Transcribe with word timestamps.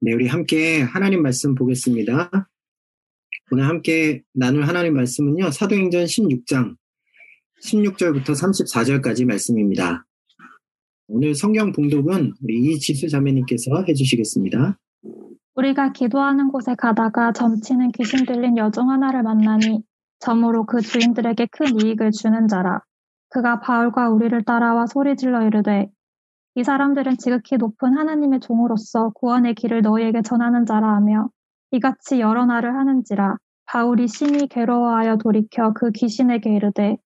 네, 0.00 0.14
우리 0.14 0.28
함께 0.28 0.80
하나님 0.80 1.22
말씀 1.22 1.56
보겠습니다. 1.56 2.30
오늘 3.50 3.64
함께 3.66 4.22
나눌 4.32 4.62
하나님 4.62 4.94
말씀은요, 4.94 5.50
사도행전 5.50 6.04
16장 6.04 6.76
16절부터 7.64 8.26
34절까지 8.26 9.26
말씀입니다. 9.26 10.06
오늘 11.08 11.34
성경 11.34 11.72
봉독은 11.72 12.34
우리 12.40 12.60
이지수 12.60 13.08
자매님께서 13.08 13.86
해주시겠습니다. 13.88 14.78
우리가 15.56 15.90
기도하는 15.90 16.52
곳에 16.52 16.76
가다가 16.78 17.32
점치는 17.32 17.90
귀신 17.90 18.24
들린 18.24 18.56
여종 18.56 18.90
하나를 18.90 19.24
만나니 19.24 19.82
점으로 20.20 20.64
그 20.64 20.80
주인들에게 20.80 21.48
큰 21.50 21.80
이익을 21.80 22.12
주는 22.12 22.46
자라. 22.46 22.82
그가 23.30 23.58
바울과 23.58 24.10
우리를 24.10 24.44
따라와 24.44 24.86
소리 24.86 25.16
질러 25.16 25.44
이르되 25.44 25.90
이 26.58 26.64
사람들은 26.64 27.18
지극히 27.18 27.56
높은 27.56 27.96
하나님의 27.96 28.40
종으로서 28.40 29.10
구원의 29.10 29.54
길을 29.54 29.80
너희에게 29.82 30.22
전하는 30.22 30.66
자라 30.66 30.92
하며 30.96 31.28
이같이 31.70 32.18
여러 32.18 32.46
날을 32.46 32.74
하는지라 32.74 33.36
바울이 33.66 34.08
심히 34.08 34.48
괴로워하여 34.48 35.18
돌이켜 35.18 35.72
그 35.72 35.92
귀신에게 35.92 36.52
이르되 36.52 36.96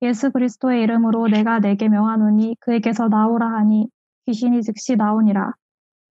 예수 0.00 0.30
그리스도의 0.30 0.82
이름으로 0.84 1.28
내가 1.28 1.60
내게 1.60 1.90
명하노니 1.90 2.56
그에게서 2.60 3.08
나오라 3.08 3.52
하니 3.52 3.86
귀신이 4.24 4.62
즉시 4.62 4.96
나오니라. 4.96 5.52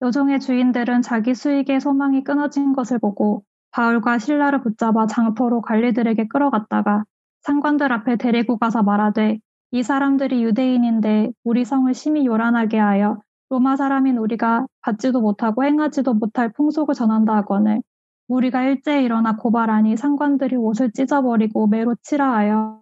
여종의 0.04 0.40
주인들은 0.40 1.02
자기 1.02 1.34
수익의 1.34 1.82
소망이 1.82 2.24
끊어진 2.24 2.74
것을 2.74 3.00
보고 3.00 3.42
바울과 3.72 4.20
신라를 4.20 4.62
붙잡아 4.62 5.08
장포로 5.08 5.62
관리들에게 5.62 6.28
끌어갔다가 6.28 7.06
상관들 7.42 7.92
앞에 7.92 8.18
데리고 8.18 8.60
가서 8.60 8.84
말하되 8.84 9.40
이 9.72 9.84
사람들이 9.84 10.44
유대인인데 10.44 11.32
우리 11.44 11.64
성을 11.64 11.94
심히 11.94 12.26
요란하게 12.26 12.78
하여 12.78 13.22
로마 13.50 13.78
사람인 13.78 14.18
우리가 14.18 14.66
받지도 14.82 15.22
못하고 15.22 15.64
행하지도 15.64 16.14
못할 16.14 16.52
풍속을 16.52 16.94
전한다 16.94 17.36
하거늘 17.36 17.82
우리가 18.28 18.64
일제히 18.64 19.06
일어나 19.06 19.38
고발하니 19.38 19.96
상관들이 19.96 20.58
옷을 20.58 20.92
찢어버리고 20.92 21.68
매로 21.68 21.96
치라 22.04 22.34
하여 22.34 22.82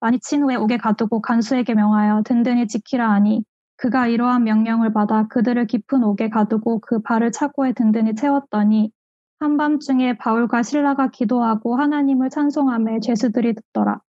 많이 0.00 0.18
친 0.20 0.42
후에 0.42 0.54
옥에 0.54 0.76
가두고 0.76 1.20
간수에게 1.20 1.74
명하여 1.74 2.22
든든히 2.24 2.68
지키라 2.68 3.10
하니 3.10 3.44
그가 3.76 4.06
이러한 4.06 4.44
명령을 4.44 4.92
받아 4.92 5.26
그들을 5.26 5.66
깊은 5.66 6.04
옥에 6.04 6.30
가두고 6.30 6.80
그 6.80 7.02
발을 7.02 7.32
차고에 7.32 7.72
든든히 7.72 8.14
채웠더니 8.14 8.92
한밤중에 9.40 10.18
바울과 10.18 10.62
신라가 10.62 11.08
기도하고 11.08 11.76
하나님을 11.76 12.30
찬송함에 12.30 13.00
죄수들이 13.00 13.54
듣더라. 13.54 14.00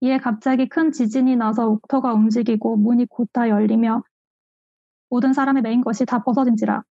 이에 0.00 0.18
갑자기 0.18 0.68
큰 0.68 0.92
지진이 0.92 1.36
나서 1.36 1.68
옥터가 1.68 2.12
움직이고 2.12 2.76
문이 2.76 3.06
곧다 3.06 3.48
열리며 3.48 4.02
모든 5.08 5.32
사람의 5.32 5.62
메인 5.62 5.82
것이 5.82 6.04
다 6.04 6.22
벗어진지라. 6.22 6.82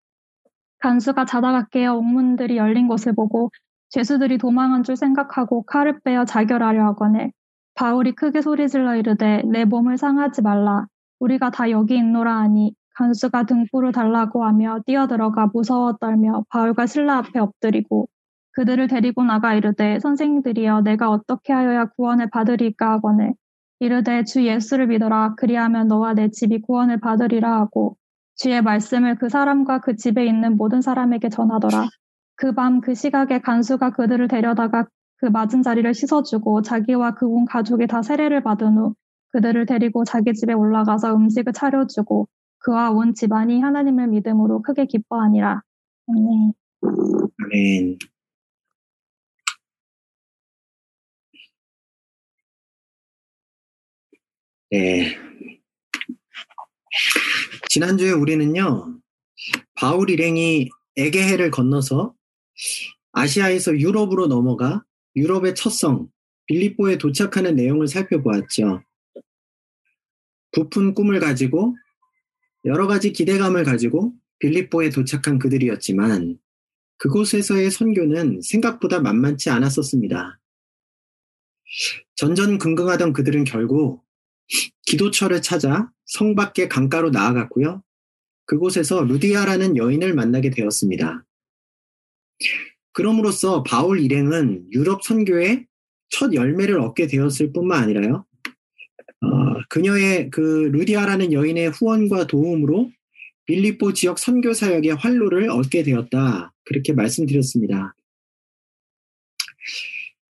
간수가 0.78 1.24
자다가 1.24 1.66
깨어 1.70 1.94
옥문들이 1.94 2.56
열린 2.56 2.88
것을 2.88 3.14
보고 3.14 3.50
죄수들이 3.90 4.38
도망한 4.38 4.82
줄 4.82 4.96
생각하고 4.96 5.62
칼을 5.62 6.00
빼어 6.00 6.24
자결하려 6.24 6.84
하거늘 6.84 7.32
바울이 7.74 8.14
크게 8.14 8.40
소리질러 8.40 8.96
이르되 8.96 9.42
내 9.44 9.64
몸을 9.64 9.98
상하지 9.98 10.42
말라. 10.42 10.86
우리가 11.20 11.50
다 11.50 11.70
여기 11.70 11.96
있노라 11.96 12.38
하니 12.38 12.74
간수가 12.96 13.44
등불을 13.44 13.92
달라고 13.92 14.44
하며 14.44 14.80
뛰어들어가 14.86 15.50
무서워 15.52 15.94
떨며 15.98 16.44
바울과 16.48 16.86
신라 16.86 17.18
앞에 17.18 17.38
엎드리고 17.38 18.08
그들을 18.56 18.88
데리고 18.88 19.24
나가 19.24 19.54
이르되 19.54 20.00
선생들이여 20.00 20.82
내가 20.82 21.10
어떻게 21.10 21.52
하여야 21.54 21.86
구원을 21.86 22.30
받으리까 22.30 22.92
하거늘 22.92 23.34
이르되 23.80 24.24
주 24.24 24.44
예수를 24.46 24.88
믿어라 24.88 25.34
그리하면 25.36 25.88
너와 25.88 26.14
내 26.14 26.30
집이 26.30 26.62
구원을 26.62 27.00
받으리라 27.00 27.54
하고 27.60 27.96
주의 28.36 28.60
말씀을 28.62 29.16
그 29.16 29.28
사람과 29.28 29.80
그 29.80 29.96
집에 29.96 30.26
있는 30.26 30.56
모든 30.56 30.80
사람에게 30.82 31.28
전하더라. 31.30 31.86
그 32.36 32.54
밤 32.54 32.80
그 32.82 32.94
시각에 32.94 33.40
간수가 33.40 33.90
그들을 33.92 34.28
데려다가 34.28 34.86
그 35.18 35.26
맞은 35.26 35.62
자리를 35.62 35.92
씻어주고 35.94 36.62
자기와 36.62 37.14
그 37.14 37.26
온 37.28 37.46
가족이 37.46 37.86
다 37.88 38.02
세례를 38.02 38.42
받은 38.42 38.76
후 38.78 38.94
그들을 39.32 39.66
데리고 39.66 40.04
자기 40.04 40.34
집에 40.34 40.52
올라가서 40.54 41.14
음식을 41.16 41.52
차려주고 41.54 42.28
그와 42.60 42.90
온 42.90 43.14
집안이 43.14 43.60
하나님을 43.60 44.08
믿음으로 44.08 44.62
크게 44.62 44.86
기뻐하니라. 44.86 45.62
아멘. 46.08 46.52
아멘. 47.44 47.98
네. 54.76 55.16
지난주에 57.70 58.10
우리는요, 58.10 59.00
바울 59.74 60.10
일행이 60.10 60.68
에게해를 60.96 61.50
건너서 61.50 62.14
아시아에서 63.12 63.78
유럽으로 63.78 64.26
넘어가 64.26 64.84
유럽의 65.16 65.54
첫 65.54 65.70
성, 65.70 66.08
빌립보에 66.44 66.98
도착하는 66.98 67.56
내용을 67.56 67.88
살펴보았죠. 67.88 68.82
부푼 70.52 70.92
꿈을 70.92 71.20
가지고 71.20 71.74
여러 72.66 72.86
가지 72.86 73.14
기대감을 73.14 73.64
가지고 73.64 74.12
빌립보에 74.40 74.90
도착한 74.90 75.38
그들이었지만 75.38 76.38
그곳에서의 76.98 77.70
선교는 77.70 78.42
생각보다 78.42 79.00
만만치 79.00 79.48
않았었습니다. 79.48 80.38
전전긍긍하던 82.16 83.14
그들은 83.14 83.44
결국 83.44 84.05
기도처를 84.86 85.42
찾아 85.42 85.90
성 86.04 86.34
밖의 86.34 86.68
강가로 86.68 87.10
나아갔고요. 87.10 87.82
그곳에서 88.46 89.02
루디아라는 89.02 89.76
여인을 89.76 90.14
만나게 90.14 90.50
되었습니다. 90.50 91.24
그럼으로써 92.92 93.62
바울 93.62 94.00
일행은 94.00 94.68
유럽 94.72 95.02
선교의 95.02 95.66
첫 96.08 96.32
열매를 96.32 96.80
얻게 96.80 97.06
되었을 97.06 97.52
뿐만 97.52 97.82
아니라요. 97.82 98.24
어, 99.22 99.28
그녀의 99.68 100.30
그 100.30 100.70
루디아라는 100.72 101.32
여인의 101.32 101.70
후원과 101.70 102.26
도움으로 102.26 102.90
빌리포 103.46 103.92
지역 103.92 104.18
선교 104.18 104.52
사역의 104.52 104.96
활로를 104.96 105.50
얻게 105.50 105.82
되었다. 105.82 106.52
그렇게 106.64 106.92
말씀드렸습니다. 106.92 107.94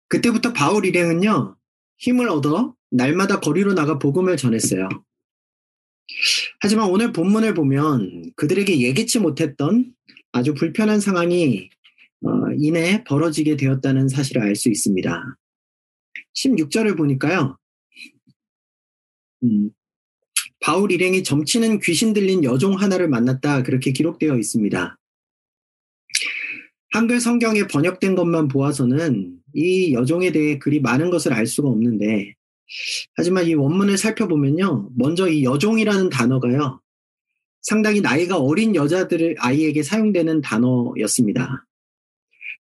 그때부터 0.09 0.53
바울 0.53 0.85
일행은요, 0.85 1.57
힘을 1.99 2.29
얻어 2.29 2.75
날마다 2.91 3.41
거리로 3.41 3.75
나가 3.75 3.99
복음을 3.99 4.37
전했어요. 4.37 4.89
하지만 6.61 6.91
오늘 6.91 7.13
본문을 7.13 7.55
보면 7.55 8.33
그들에게 8.37 8.81
예기치 8.81 9.19
못했던 9.21 9.95
아주 10.33 10.55
불편한 10.55 11.01
상황이 11.01 11.71
어, 12.25 12.31
이내 12.59 13.05
벌어지게 13.05 13.57
되었다는 13.57 14.09
사실을 14.09 14.43
알 14.43 14.57
수 14.57 14.71
있습니다. 14.71 15.37
16절을 16.35 16.97
보니까요. 16.97 17.59
음, 19.45 19.71
바울 20.61 20.91
일행이 20.91 21.23
점치는 21.23 21.81
귀신 21.81 22.13
들린 22.13 22.45
여종 22.45 22.81
하나를 22.81 23.09
만났다 23.09 23.63
그렇게 23.63 23.93
기록되어 23.93 24.39
있습니다. 24.39 24.99
한글 26.93 27.21
성경에 27.21 27.67
번역된 27.67 28.15
것만 28.15 28.49
보아서는 28.49 29.39
이 29.55 29.93
여종에 29.93 30.33
대해 30.33 30.59
그리 30.59 30.81
많은 30.81 31.11
것을 31.11 31.33
알 31.33 31.47
수가 31.47 31.69
없는데 31.69 32.35
하지만 33.17 33.47
이 33.47 33.55
원문을 33.55 33.97
살펴보면요. 33.97 34.91
먼저 34.97 35.29
이 35.29 35.45
여종이라는 35.45 36.11
단어가요. 36.11 36.81
상당히 37.63 38.01
나이가 38.01 38.39
어린 38.39 38.75
여자들의 38.75 39.37
아이에게 39.39 39.83
사용되는 39.83 40.41
단어였습니다. 40.43 41.67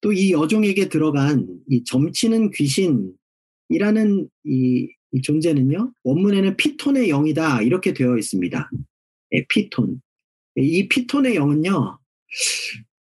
또 0.02 0.12
이 0.14 0.32
여종에게 0.32 0.90
들어간 0.90 1.48
이 1.70 1.84
점치는 1.84 2.52
귀신이라는 2.52 4.30
이, 4.46 4.90
이 5.12 5.22
존재는요. 5.22 5.94
원문에는 6.04 6.58
피톤의 6.58 7.10
영이다 7.10 7.62
이렇게 7.62 7.94
되어 7.94 8.18
있습니다. 8.18 8.70
네, 9.32 9.46
피톤. 9.48 10.02
이 10.56 10.88
피톤의 10.90 11.36
영은요. 11.36 12.00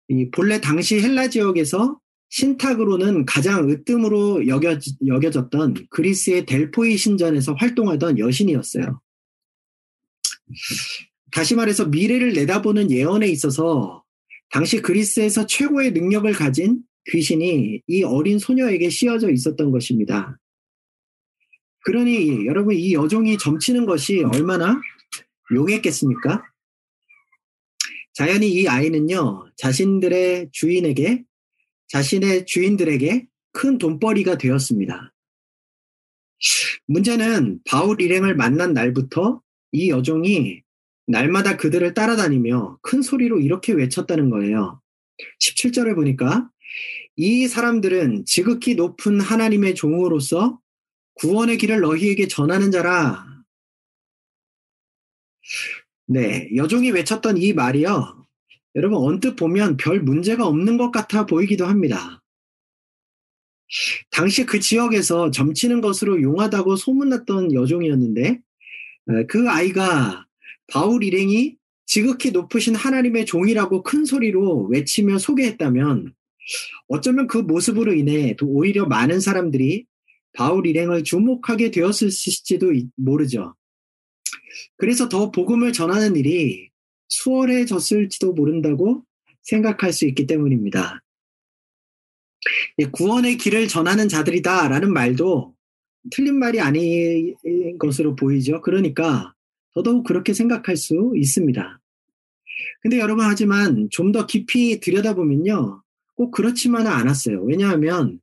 이 0.08 0.30
본래 0.30 0.60
당시 0.60 1.00
헬라 1.00 1.28
지역에서 1.28 1.98
신탁으로는 2.32 3.26
가장 3.26 3.68
으뜸으로 3.68 4.46
여겨, 4.46 4.78
여겨졌던 5.06 5.88
그리스의 5.90 6.46
델포이 6.46 6.96
신전에서 6.96 7.52
활동하던 7.52 8.18
여신이었어요. 8.18 9.02
다시 11.30 11.54
말해서 11.54 11.86
미래를 11.86 12.32
내다보는 12.32 12.90
예언에 12.90 13.28
있어서 13.28 14.02
당시 14.48 14.80
그리스에서 14.80 15.44
최고의 15.46 15.92
능력을 15.92 16.32
가진 16.32 16.80
귀신이 17.10 17.82
이 17.86 18.02
어린 18.02 18.38
소녀에게 18.38 18.88
씌어져 18.88 19.30
있었던 19.30 19.70
것입니다. 19.70 20.38
그러니 21.84 22.46
여러분 22.46 22.74
이 22.74 22.94
여종이 22.94 23.36
점치는 23.36 23.84
것이 23.84 24.22
얼마나 24.22 24.80
용했겠습니까? 25.54 26.42
자연히 28.14 28.48
이 28.52 28.68
아이는요, 28.68 29.50
자신들의 29.56 30.48
주인에게 30.52 31.24
자신의 31.92 32.46
주인들에게 32.46 33.26
큰 33.52 33.76
돈벌이가 33.76 34.38
되었습니다. 34.38 35.12
문제는 36.86 37.60
바울 37.66 38.00
일행을 38.00 38.34
만난 38.34 38.72
날부터 38.72 39.42
이 39.72 39.90
여종이 39.90 40.62
날마다 41.06 41.58
그들을 41.58 41.92
따라다니며 41.92 42.78
큰 42.80 43.02
소리로 43.02 43.40
이렇게 43.40 43.74
외쳤다는 43.74 44.30
거예요. 44.30 44.80
17절에 45.40 45.94
보니까 45.94 46.48
이 47.16 47.46
사람들은 47.46 48.24
지극히 48.24 48.74
높은 48.74 49.20
하나님의 49.20 49.74
종으로서 49.74 50.58
구원의 51.16 51.58
길을 51.58 51.80
너희에게 51.80 52.26
전하는 52.26 52.70
자라. 52.70 53.26
네, 56.06 56.48
여종이 56.56 56.90
외쳤던 56.90 57.36
이 57.36 57.52
말이요. 57.52 58.21
여러분 58.74 58.98
언뜻 58.98 59.36
보면 59.36 59.76
별 59.76 60.00
문제가 60.00 60.46
없는 60.46 60.76
것 60.78 60.90
같아 60.90 61.26
보이기도 61.26 61.66
합니다. 61.66 62.22
당시 64.10 64.44
그 64.44 64.60
지역에서 64.60 65.30
점치는 65.30 65.80
것으로 65.80 66.20
용하다고 66.22 66.76
소문났던 66.76 67.54
여종이었는데 67.54 68.40
그 69.28 69.50
아이가 69.50 70.26
바울 70.66 71.02
일행이 71.02 71.56
지극히 71.86 72.30
높으신 72.30 72.74
하나님의 72.74 73.26
종이라고 73.26 73.82
큰 73.82 74.04
소리로 74.04 74.66
외치며 74.66 75.18
소개했다면 75.18 76.14
어쩌면 76.88 77.26
그 77.26 77.38
모습으로 77.38 77.92
인해 77.94 78.34
오히려 78.42 78.86
많은 78.86 79.20
사람들이 79.20 79.86
바울 80.32 80.66
일행을 80.66 81.04
주목하게 81.04 81.70
되었을지도 81.70 82.72
모르죠. 82.96 83.54
그래서 84.76 85.08
더 85.08 85.30
복음을 85.30 85.72
전하는 85.72 86.16
일이 86.16 86.70
수월해졌을지도 87.12 88.32
모른다고 88.32 89.04
생각할 89.42 89.92
수 89.92 90.06
있기 90.06 90.26
때문입니다. 90.26 91.02
구원의 92.92 93.36
길을 93.36 93.68
전하는 93.68 94.08
자들이다 94.08 94.68
라는 94.68 94.92
말도 94.92 95.54
틀린 96.10 96.38
말이 96.38 96.60
아닌 96.60 97.34
것으로 97.78 98.16
보이죠. 98.16 98.60
그러니까 98.62 99.34
더더욱 99.74 100.04
그렇게 100.04 100.32
생각할 100.32 100.76
수 100.76 101.12
있습니다. 101.14 101.80
근데 102.80 102.98
여러분 102.98 103.24
하지만 103.24 103.88
좀 103.90 104.12
더 104.12 104.26
깊이 104.26 104.80
들여다보면요. 104.80 105.82
꼭 106.14 106.30
그렇지만은 106.30 106.90
않았어요. 106.90 107.42
왜냐하면 107.44 108.20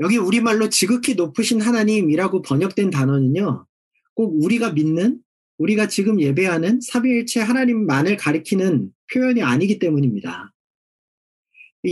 여기 0.00 0.16
우리말로 0.16 0.68
지극히 0.68 1.14
높으신 1.14 1.60
하나님이라고 1.60 2.42
번역된 2.42 2.90
단어는요. 2.90 3.66
꼭 4.14 4.42
우리가 4.42 4.72
믿는 4.72 5.20
우리가 5.60 5.88
지금 5.88 6.20
예배하는 6.20 6.80
사비일체 6.80 7.40
하나님만을 7.40 8.16
가리키는 8.16 8.90
표현이 9.12 9.42
아니기 9.42 9.78
때문입니다. 9.78 10.54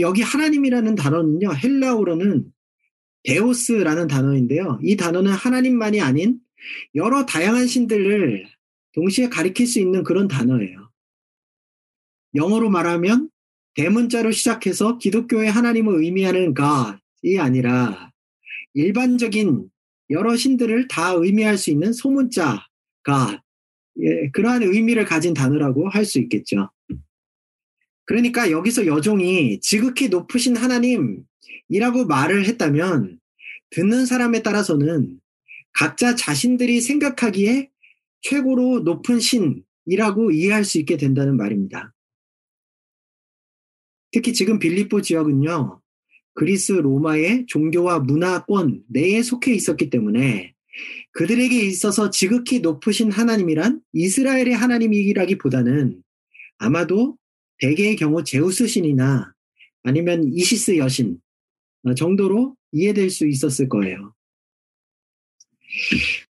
여기 0.00 0.22
하나님이라는 0.22 0.94
단어는요. 0.94 1.54
헬라어로는 1.54 2.50
데오스라는 3.24 4.06
단어인데요. 4.06 4.80
이 4.82 4.96
단어는 4.96 5.32
하나님만이 5.32 6.00
아닌 6.00 6.38
여러 6.94 7.26
다양한 7.26 7.66
신들을 7.66 8.46
동시에 8.94 9.28
가리킬 9.28 9.66
수 9.66 9.80
있는 9.80 10.02
그런 10.02 10.28
단어예요. 10.28 10.90
영어로 12.34 12.70
말하면 12.70 13.28
대문자로 13.74 14.30
시작해서 14.30 14.96
기독교의 14.96 15.50
하나님을 15.50 16.02
의미하는 16.02 16.54
God이 16.54 17.38
아니라 17.38 18.12
일반적인 18.72 19.68
여러 20.10 20.36
신들을 20.36 20.88
다 20.88 21.12
의미할 21.12 21.58
수 21.58 21.70
있는 21.70 21.92
소문자 21.92 22.66
God 23.04 23.40
예, 24.00 24.30
그러한 24.30 24.62
의미를 24.62 25.04
가진 25.04 25.34
단어라고 25.34 25.88
할 25.88 26.04
수 26.04 26.18
있겠죠. 26.20 26.70
그러니까 28.04 28.50
여기서 28.50 28.86
여종이 28.86 29.60
지극히 29.60 30.08
높으신 30.08 30.56
하나님이라고 30.56 32.06
말을 32.08 32.46
했다면 32.46 33.20
듣는 33.70 34.06
사람에 34.06 34.42
따라서는 34.42 35.20
각자 35.72 36.14
자신들이 36.14 36.80
생각하기에 36.80 37.70
최고로 38.22 38.80
높은 38.80 39.20
신이라고 39.20 40.30
이해할 40.30 40.64
수 40.64 40.78
있게 40.78 40.96
된다는 40.96 41.36
말입니다. 41.36 41.94
특히 44.10 44.32
지금 44.32 44.58
빌립보 44.58 45.02
지역은요, 45.02 45.82
그리스 46.32 46.72
로마의 46.72 47.44
종교와 47.46 47.98
문화권 48.00 48.84
내에 48.88 49.22
속해 49.22 49.52
있었기 49.52 49.90
때문에 49.90 50.54
그들에게 51.18 51.62
있어서 51.64 52.10
지극히 52.10 52.60
높으신 52.60 53.10
하나님이란 53.10 53.80
이스라엘의 53.92 54.52
하나님이라기보다는 54.52 56.00
아마도 56.58 57.18
대개의 57.58 57.96
경우 57.96 58.22
제우스 58.22 58.68
신이나 58.68 59.34
아니면 59.82 60.30
이시스 60.32 60.76
여신 60.76 61.18
정도로 61.96 62.54
이해될 62.70 63.10
수 63.10 63.26
있었을 63.26 63.68
거예요. 63.68 64.14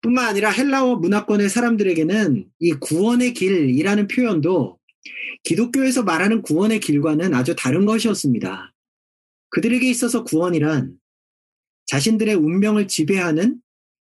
뿐만 0.03 0.29
아니라 0.29 0.51
헬라어 0.51 0.99
문화권의 0.99 1.49
사람들에게는 1.49 2.49
이 2.61 2.73
구원의 2.75 3.35
길이라는 3.35 4.07
표현도 4.07 4.79
기독교에서 5.43 6.05
말하는 6.05 6.43
구원의 6.43 6.79
길과는 6.79 7.35
아주 7.35 7.57
다른 7.57 7.87
것이었습니다. 7.87 8.73
그들에게 9.49 9.91
있어서 9.91 10.23
구원이란 10.23 10.97
자신들의 11.87 12.37
운명을 12.37 12.87
지배하는 12.87 13.61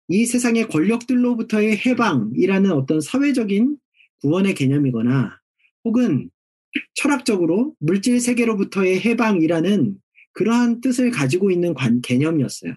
이 0.09 0.25
세상의 0.25 0.67
권력들로부터의 0.67 1.77
해방이라는 1.85 2.71
어떤 2.71 3.00
사회적인 3.00 3.77
구원의 4.21 4.56
개념이거나 4.56 5.39
혹은 5.85 6.29
철학적으로 6.95 7.75
물질 7.79 8.19
세계로부터의 8.19 9.01
해방이라는 9.01 9.95
그러한 10.33 10.81
뜻을 10.81 11.11
가지고 11.11 11.51
있는 11.51 11.73
관, 11.73 12.01
개념이었어요. 12.01 12.73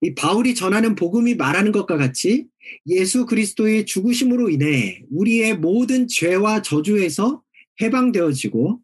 이 0.00 0.14
바울이 0.14 0.54
전하는 0.54 0.94
복음이 0.94 1.36
말하는 1.36 1.70
것과 1.70 1.96
같이 1.96 2.46
예수 2.86 3.26
그리스도의 3.26 3.86
죽으심으로 3.86 4.50
인해 4.50 5.02
우리의 5.10 5.58
모든 5.58 6.08
죄와 6.08 6.62
저주에서 6.62 7.42
해방되어지고 7.80 8.80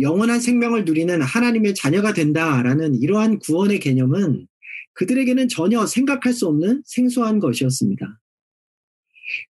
영원한 0.00 0.40
생명을 0.40 0.84
누리는 0.84 1.22
하나님의 1.22 1.74
자녀가 1.74 2.12
된다라는 2.12 2.94
이러한 2.96 3.38
구원의 3.38 3.80
개념은 3.80 4.46
그들에게는 5.00 5.48
전혀 5.48 5.86
생각할 5.86 6.34
수 6.34 6.46
없는 6.46 6.82
생소한 6.84 7.38
것이었습니다. 7.38 8.20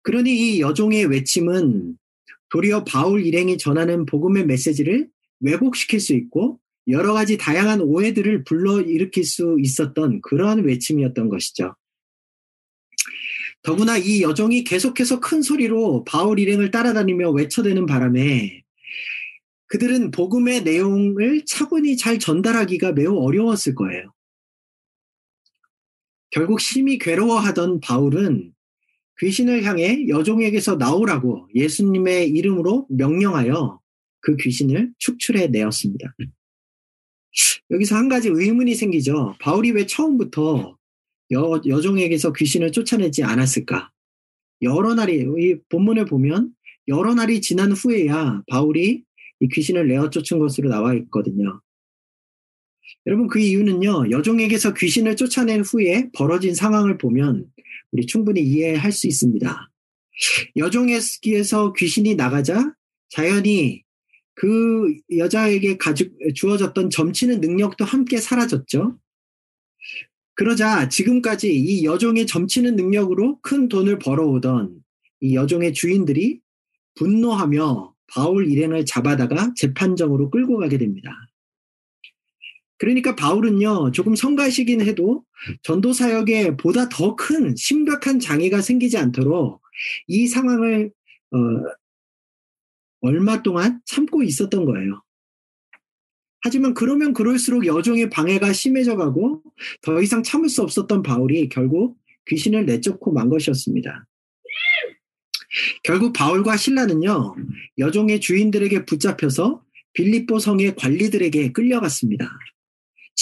그러니 0.02 0.30
이 0.32 0.60
여종의 0.60 1.06
외침은 1.06 1.96
도리어 2.50 2.84
바울 2.84 3.26
일행이 3.26 3.58
전하는 3.58 4.06
복음의 4.06 4.46
메시지를 4.46 5.08
왜곡시킬 5.40 5.98
수 5.98 6.14
있고 6.14 6.60
여러 6.86 7.12
가지 7.14 7.36
다양한 7.36 7.80
오해들을 7.80 8.44
불러일으킬 8.44 9.24
수 9.24 9.56
있었던 9.58 10.20
그러한 10.20 10.62
외침이었던 10.64 11.28
것이죠. 11.28 11.74
더구나 13.62 13.98
이 13.98 14.22
여종이 14.22 14.62
계속해서 14.62 15.18
큰 15.18 15.42
소리로 15.42 16.04
바울 16.04 16.38
일행을 16.38 16.70
따라다니며 16.70 17.30
외쳐대는 17.30 17.86
바람에 17.86 18.62
그들은 19.66 20.12
복음의 20.12 20.62
내용을 20.62 21.44
차분히 21.44 21.96
잘 21.96 22.20
전달하기가 22.20 22.92
매우 22.92 23.18
어려웠을 23.18 23.74
거예요. 23.74 24.12
결국 26.30 26.60
심히 26.60 26.98
괴로워하던 26.98 27.80
바울은 27.80 28.52
귀신을 29.18 29.64
향해 29.64 30.08
여종에게서 30.08 30.76
나오라고 30.76 31.48
예수님의 31.54 32.30
이름으로 32.30 32.86
명령하여 32.88 33.80
그 34.20 34.36
귀신을 34.36 34.92
축출해 34.98 35.48
내었습니다. 35.48 36.14
여기서 37.70 37.96
한 37.96 38.08
가지 38.08 38.28
의문이 38.28 38.74
생기죠. 38.74 39.34
바울이 39.40 39.72
왜 39.72 39.86
처음부터 39.86 40.76
여, 41.32 41.60
여종에게서 41.64 42.32
귀신을 42.32 42.72
쫓아내지 42.72 43.22
않았을까? 43.22 43.90
여러 44.62 44.94
날이, 44.94 45.24
이 45.38 45.56
본문을 45.68 46.06
보면 46.06 46.52
여러 46.88 47.14
날이 47.14 47.40
지난 47.40 47.72
후에야 47.72 48.42
바울이 48.48 49.04
이 49.40 49.48
귀신을 49.48 49.86
내어 49.86 50.10
쫓은 50.10 50.38
것으로 50.38 50.68
나와 50.68 50.94
있거든요. 50.94 51.60
여러분 53.06 53.28
그 53.28 53.38
이유는요, 53.38 54.10
여종에게서 54.10 54.74
귀신을 54.74 55.16
쫓아낸 55.16 55.62
후에 55.62 56.10
벌어진 56.12 56.54
상황을 56.54 56.98
보면 56.98 57.46
우리 57.92 58.06
충분히 58.06 58.42
이해할 58.42 58.92
수 58.92 59.06
있습니다. 59.06 59.70
여종에게서 60.56 61.72
귀신이 61.72 62.14
나가자 62.14 62.74
자연히 63.08 63.82
그 64.34 64.94
여자에게 65.16 65.76
가지, 65.76 66.10
주어졌던 66.34 66.90
점치는 66.90 67.40
능력도 67.40 67.84
함께 67.84 68.18
사라졌죠. 68.18 68.98
그러자 70.34 70.88
지금까지 70.88 71.54
이 71.54 71.84
여종의 71.84 72.26
점치는 72.26 72.76
능력으로 72.76 73.40
큰 73.42 73.68
돈을 73.68 73.98
벌어오던 73.98 74.82
이 75.20 75.34
여종의 75.34 75.74
주인들이 75.74 76.40
분노하며 76.94 77.94
바울 78.06 78.50
일행을 78.50 78.86
잡아다가 78.86 79.52
재판정으로 79.56 80.30
끌고 80.30 80.58
가게 80.58 80.78
됩니다. 80.78 81.10
그러니까 82.80 83.14
바울은요, 83.14 83.92
조금 83.92 84.16
성가시긴 84.16 84.80
해도 84.80 85.22
전도 85.62 85.92
사역에 85.92 86.56
보다 86.56 86.88
더 86.88 87.14
큰 87.14 87.54
심각한 87.54 88.18
장애가 88.18 88.62
생기지 88.62 88.96
않도록 88.96 89.60
이 90.06 90.26
상황을 90.26 90.90
어, 91.32 91.38
얼마 93.02 93.42
동안 93.42 93.82
참고 93.84 94.22
있었던 94.22 94.64
거예요. 94.64 95.02
하지만 96.40 96.72
그러면 96.72 97.12
그럴수록 97.12 97.66
여종의 97.66 98.08
방해가 98.08 98.54
심해져 98.54 98.96
가고 98.96 99.42
더 99.82 100.00
이상 100.00 100.22
참을 100.22 100.48
수 100.48 100.62
없었던 100.62 101.02
바울이 101.02 101.50
결국 101.50 101.98
귀신을 102.28 102.64
내쫓고 102.64 103.12
만 103.12 103.28
것이었습니다. 103.28 104.06
결국 105.82 106.14
바울과 106.14 106.56
신라는요, 106.56 107.34
여종의 107.76 108.20
주인들에게 108.20 108.86
붙잡혀서 108.86 109.62
빌립보 109.92 110.38
성의 110.38 110.74
관리들에게 110.76 111.52
끌려갔습니다. 111.52 112.30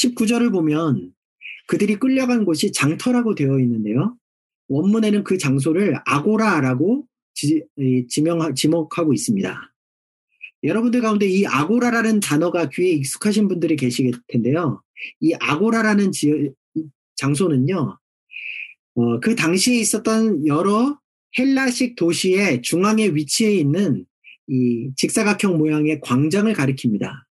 19절을 0.03 0.53
보면 0.53 1.13
그들이 1.67 1.97
끌려간 1.97 2.45
곳이 2.45 2.73
장터라고 2.73 3.35
되어 3.35 3.59
있는데요. 3.61 4.17
원문에는 4.69 5.25
그 5.25 5.39
장소를 5.39 5.97
아고라라고 6.05 7.07
지, 7.35 7.63
지명, 8.09 8.55
지목하고 8.55 9.13
있습니다. 9.13 9.73
여러분들 10.65 11.01
가운데 11.01 11.27
이 11.27 11.47
아고라라는 11.47 12.21
단어가 12.21 12.69
귀에 12.69 12.91
익숙하신 12.91 13.49
분들이 13.49 13.77
계실 13.77 14.13
텐데요. 14.27 14.83
이 15.21 15.35
아고라라는 15.35 16.11
지, 16.11 16.51
장소는요, 17.17 17.99
어, 18.95 19.21
그 19.21 19.37
당시에 19.37 19.79
있었던 19.79 20.47
여러 20.47 20.99
헬라식 21.39 21.95
도시의 21.97 22.63
중앙에 22.63 23.09
위치해 23.09 23.53
있는 23.53 24.05
이 24.49 24.91
직사각형 24.97 25.59
모양의 25.59 26.01
광장을 26.01 26.53
가리킵니다. 26.53 27.28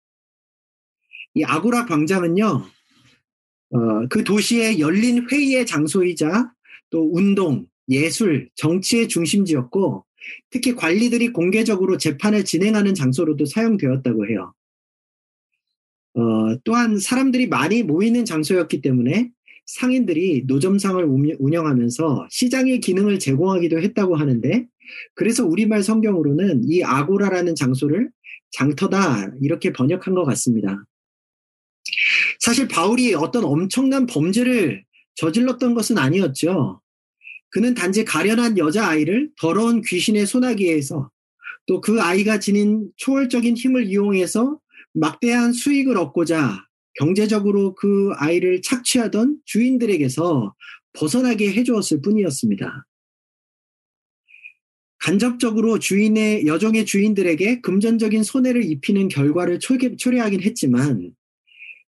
이 1.34 1.44
아고라 1.44 1.86
광장은요, 1.86 2.64
어, 3.70 4.08
그 4.08 4.22
도시의 4.22 4.80
열린 4.80 5.26
회의의 5.30 5.66
장소이자 5.66 6.52
또 6.90 7.10
운동, 7.12 7.66
예술, 7.88 8.50
정치의 8.54 9.08
중심지였고 9.08 10.04
특히 10.50 10.74
관리들이 10.74 11.32
공개적으로 11.32 11.96
재판을 11.96 12.44
진행하는 12.44 12.94
장소로도 12.94 13.46
사용되었다고 13.46 14.28
해요. 14.28 14.52
어, 16.14 16.58
또한 16.64 16.98
사람들이 16.98 17.48
많이 17.48 17.82
모이는 17.82 18.24
장소였기 18.24 18.82
때문에 18.82 19.30
상인들이 19.64 20.44
노점상을 20.46 21.02
운영하면서 21.38 22.28
시장의 22.30 22.80
기능을 22.80 23.18
제공하기도 23.18 23.80
했다고 23.80 24.16
하는데 24.16 24.66
그래서 25.14 25.46
우리말 25.46 25.82
성경으로는 25.82 26.62
이 26.64 26.82
아고라라는 26.82 27.54
장소를 27.54 28.10
장터다 28.50 29.32
이렇게 29.40 29.72
번역한 29.72 30.14
것 30.14 30.24
같습니다. 30.24 30.84
사실 32.42 32.66
바울이 32.66 33.14
어떤 33.14 33.44
엄청난 33.44 34.04
범죄를 34.04 34.84
저질렀던 35.14 35.74
것은 35.74 35.96
아니었죠. 35.96 36.80
그는 37.50 37.74
단지 37.74 38.04
가련한 38.04 38.58
여자아이를 38.58 39.30
더러운 39.40 39.80
귀신의 39.80 40.26
소나기에서 40.26 41.08
또 41.68 41.80
그 41.80 42.02
아이가 42.02 42.40
지닌 42.40 42.90
초월적인 42.96 43.56
힘을 43.56 43.86
이용해서 43.86 44.58
막대한 44.92 45.52
수익을 45.52 45.96
얻고자 45.96 46.66
경제적으로 46.94 47.76
그 47.76 48.10
아이를 48.16 48.60
착취하던 48.60 49.38
주인들에게서 49.44 50.52
벗어나게 50.94 51.52
해주었을 51.52 52.02
뿐이었습니다. 52.02 52.86
간접적으로 54.98 55.78
주인의 55.78 56.48
여종의 56.48 56.86
주인들에게 56.86 57.60
금전적인 57.60 58.24
손해를 58.24 58.64
입히는 58.64 59.06
결과를 59.06 59.60
초래하긴 59.60 60.42
했지만 60.42 61.14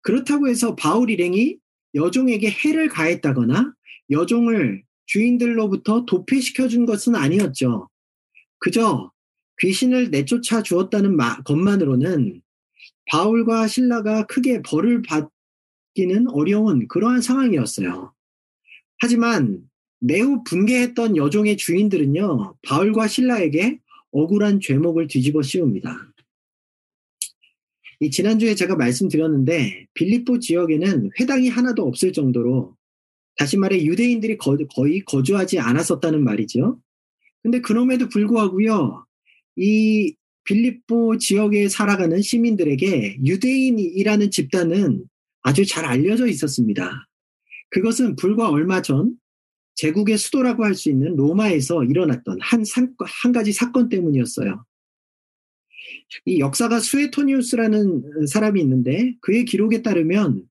그렇다고 0.02 0.48
해서 0.48 0.76
바울 0.76 1.10
일행이 1.10 1.58
여종에게 1.96 2.50
해를 2.50 2.90
가했다거나 2.90 3.74
여종을 4.10 4.84
주인들로부터 5.06 6.06
도피시켜 6.06 6.68
준 6.68 6.86
것은 6.86 7.16
아니었죠. 7.16 7.90
그저 8.60 9.12
귀신을 9.60 10.10
내쫓아 10.10 10.64
주었다는 10.64 11.18
것만으로는 11.44 12.42
바울과 13.10 13.68
신라가 13.68 14.26
크게 14.26 14.62
벌을 14.62 15.02
받기는 15.02 16.30
어려운 16.30 16.88
그러한 16.88 17.22
상황이었어요. 17.22 18.14
하지만 19.00 19.62
매우 20.00 20.44
분개했던 20.44 21.18
여종의 21.18 21.58
주인들은요, 21.58 22.56
바울과 22.64 23.08
신라에게 23.08 23.80
억울한 24.12 24.60
죄목을 24.62 25.08
뒤집어 25.08 25.42
씌웁니다. 25.42 26.11
이 28.02 28.10
지난주에 28.10 28.56
제가 28.56 28.76
말씀드렸는데 28.76 29.86
빌립보 29.94 30.40
지역에는 30.40 31.12
회당이 31.20 31.50
하나도 31.50 31.84
없을 31.84 32.12
정도로 32.12 32.76
다시 33.38 33.58
말해 33.58 33.86
유대인들이 33.86 34.38
거, 34.38 34.58
거의 34.76 35.02
거주하지 35.06 35.60
않았었다는 35.60 36.24
말이죠. 36.24 36.80
근데 37.44 37.62
그럼에도 37.62 38.10
불구하고요. 38.10 39.06
이 39.56 40.16
빌립보 40.46 41.20
지역에 41.20 41.70
살아가는 41.70 42.20
시민들에게 42.20 43.20
유대인이라는 43.24 44.32
집단은 44.32 45.06
아주 45.44 45.64
잘 45.66 45.86
알려져 45.86 46.26
있었습니다. 46.26 47.08
그것은 47.70 48.16
불과 48.16 48.50
얼마 48.50 48.82
전 48.82 49.16
제국의 49.76 50.18
수도라고 50.18 50.66
할 50.66 50.74
수 50.74 50.90
있는 50.90 51.16
로마에서 51.16 51.84
일어났던 51.84 52.40
한, 52.42 52.64
한 53.00 53.32
가지 53.32 53.54
사건 53.54 53.90
때문이었어요. 53.90 54.66
이 56.26 56.40
역사가 56.40 56.80
수에토니우스라는 56.80 58.28
사람이 58.28 58.62
있는데 58.62 59.16
그의 59.22 59.46
기록에 59.46 59.82
따르면 59.82 60.44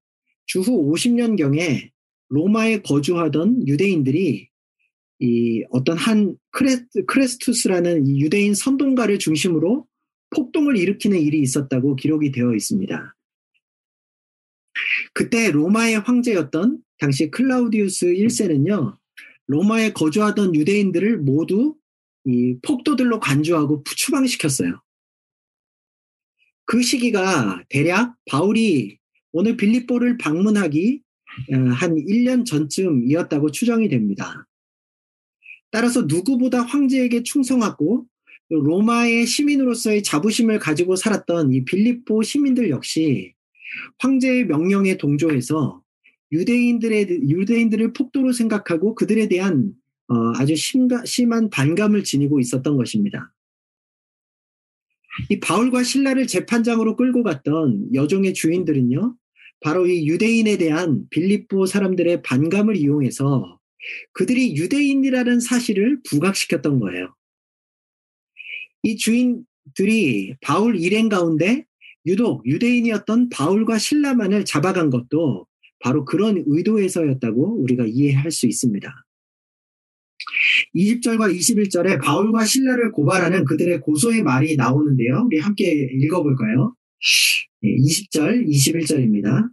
주후 0.47 0.93
50년경에 0.93 1.91
로마에 2.29 2.83
거주하던 2.83 3.67
유대인들이 3.69 4.49
이 5.21 5.65
어떤 5.71 5.99
한 5.99 6.37
크레스, 6.51 7.05
크레스 7.07 7.39
투스라는 7.39 8.09
유대인 8.19 8.55
선동가를 8.55 9.19
중심으로 9.19 9.87
폭동을 10.31 10.77
일으키는 10.77 11.19
일이 11.19 11.41
있었다고 11.41 11.97
기록이 11.97 12.31
되어 12.33 12.55
있습니다. 12.55 13.17
그때 15.13 15.51
로마의 15.51 16.01
황제였던 16.01 16.79
당시 16.99 17.31
클라우디우스 17.31 18.07
1세는요, 18.07 18.97
로마에 19.47 19.93
거주하던 19.93 20.55
유대인들을 20.55 21.19
모두 21.19 21.77
이 22.25 22.57
폭도들로 22.63 23.21
간주하고 23.21 23.83
추방시켰어요. 23.85 24.81
그 26.71 26.83
시기가 26.83 27.65
대략 27.69 28.15
바울이 28.31 28.97
오늘 29.33 29.57
빌립보를 29.57 30.19
방문하기 30.19 31.01
어, 31.53 31.57
한 31.57 31.97
1년 31.97 32.47
전쯤이었다고 32.47 33.51
추정이 33.51 33.89
됩니다. 33.89 34.47
따라서 35.73 36.03
누구보다 36.03 36.63
황제에게 36.63 37.25
충성하고 37.25 38.07
로마의 38.51 39.27
시민으로서의 39.27 40.05
자부심을 40.05 40.61
가지고 40.61 40.95
살았던 40.95 41.53
이 41.53 41.65
빌립보 41.65 42.23
시민들 42.23 42.71
역시 42.71 43.35
황제의 43.99 44.47
명령에 44.47 44.97
동조해서 44.97 45.83
유대인들의 46.31 47.29
유대인들을 47.29 47.93
폭도로 47.95 48.33
생각하고 48.33 48.95
그들에 48.95 49.27
대한 49.27 49.73
어, 50.07 50.15
아주 50.37 50.55
심가, 50.55 51.05
심한 51.05 51.51
반감을 51.51 52.05
지니고 52.05 52.39
있었던 52.39 52.77
것입니다. 52.77 53.33
이 55.29 55.41
바울과 55.41 55.83
신라를 55.83 56.27
재판장으로 56.27 56.97
끌고 56.97 57.23
갔던 57.23 57.95
여종의 57.95 58.35
주인들은요, 58.35 59.17
바로 59.61 59.87
이 59.87 60.07
유대인에 60.07 60.57
대한 60.57 61.07
빌립보 61.11 61.67
사람들의 61.67 62.23
반감을 62.23 62.77
이용해서 62.77 63.59
그들이 64.13 64.57
유대인이라는 64.57 65.41
사실을 65.41 66.01
부각시켰던 66.09 66.81
거예요. 66.81 67.15
이 68.83 68.97
주인들이 68.97 70.35
바울 70.41 70.77
일행 70.77 71.09
가운데 71.09 71.65
유독 72.07 72.47
유대인이었던 72.47 73.29
바울과 73.29 73.79
신라만을 73.79 74.45
잡아간 74.45 74.91
것도 74.91 75.47
바로 75.81 76.05
그런 76.05 76.43
의도에서였다고 76.47 77.63
우리가 77.63 77.85
이해할 77.87 78.31
수 78.31 78.47
있습니다. 78.47 78.91
20절과 80.75 81.35
21절에 81.35 82.03
바울과 82.03 82.45
신라를 82.45 82.93
고발하는 82.93 83.45
그들의 83.45 83.81
고소의 83.81 84.23
말이 84.23 84.57
나오는데요. 84.57 85.25
우리 85.27 85.39
함께 85.39 85.89
읽어볼까요? 85.93 86.75
20절, 87.63 88.47
21절입니다. 88.47 89.49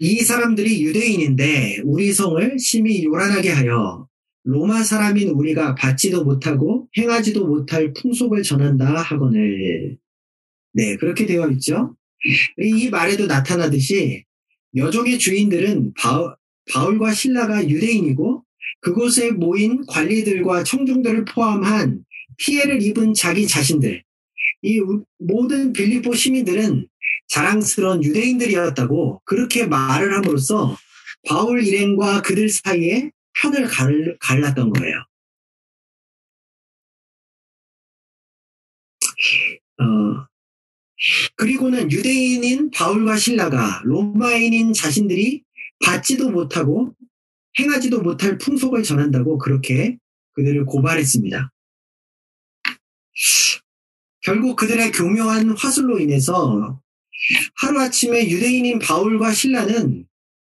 이 0.00 0.18
사람들이 0.20 0.84
유대인인데 0.84 1.82
우리 1.84 2.12
성을 2.12 2.56
심히 2.58 3.04
요란하게 3.04 3.50
하여 3.50 4.06
로마 4.44 4.82
사람인 4.82 5.30
우리가 5.30 5.74
받지도 5.74 6.24
못하고 6.24 6.88
행하지도 6.96 7.46
못할 7.46 7.92
풍속을 7.92 8.42
전한다 8.42 8.86
하거늘. 9.02 9.98
네, 10.72 10.96
그렇게 10.96 11.26
되어 11.26 11.50
있죠. 11.50 11.96
이 12.58 12.88
말에도 12.88 13.26
나타나듯이 13.26 14.24
여종의 14.76 15.18
주인들은 15.18 15.94
바울, 15.94 16.34
바울과 16.70 17.12
신라가 17.12 17.68
유대인이고 17.68 18.44
그곳에 18.80 19.30
모인 19.30 19.84
관리들과 19.86 20.64
청중들을 20.64 21.24
포함한 21.24 22.04
피해를 22.36 22.82
입은 22.82 23.14
자기 23.14 23.46
자신들, 23.46 24.02
이 24.62 24.80
모든 25.18 25.72
빌리보 25.72 26.14
시민들은 26.14 26.88
자랑스러운 27.28 28.02
유대인들이었다고 28.02 29.22
그렇게 29.24 29.66
말을 29.66 30.14
함으로써 30.16 30.76
바울 31.26 31.64
일행과 31.64 32.22
그들 32.22 32.48
사이에 32.48 33.10
편을 33.40 33.66
갈, 33.66 34.16
갈랐던 34.20 34.70
거예요. 34.70 35.04
어, 39.80 40.26
그리고는 41.36 41.90
유대인인 41.90 42.70
바울과 42.70 43.16
신라가 43.16 43.82
로마인인 43.84 44.72
자신들이 44.72 45.42
받지도 45.84 46.30
못하고 46.30 46.94
행하지도 47.58 48.02
못할 48.02 48.38
풍속을 48.38 48.82
전한다고 48.82 49.38
그렇게 49.38 49.98
그들을 50.34 50.64
고발했습니다. 50.66 51.52
결국 54.22 54.56
그들의 54.56 54.92
교묘한 54.92 55.50
화술로 55.56 55.98
인해서 55.98 56.80
하루아침에 57.56 58.28
유대인인 58.28 58.78
바울과 58.78 59.32
신라는 59.32 60.06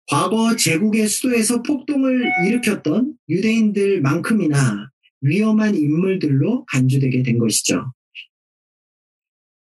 과거 0.08 0.56
제국의 0.56 1.08
수도에서 1.08 1.62
폭동을 1.64 2.30
일으켰던 2.46 3.18
유대인들만큼이나 3.30 4.90
위험한 5.22 5.76
인물들로 5.76 6.66
간주되게 6.66 7.24
된 7.24 7.38
것이죠. 7.38 7.94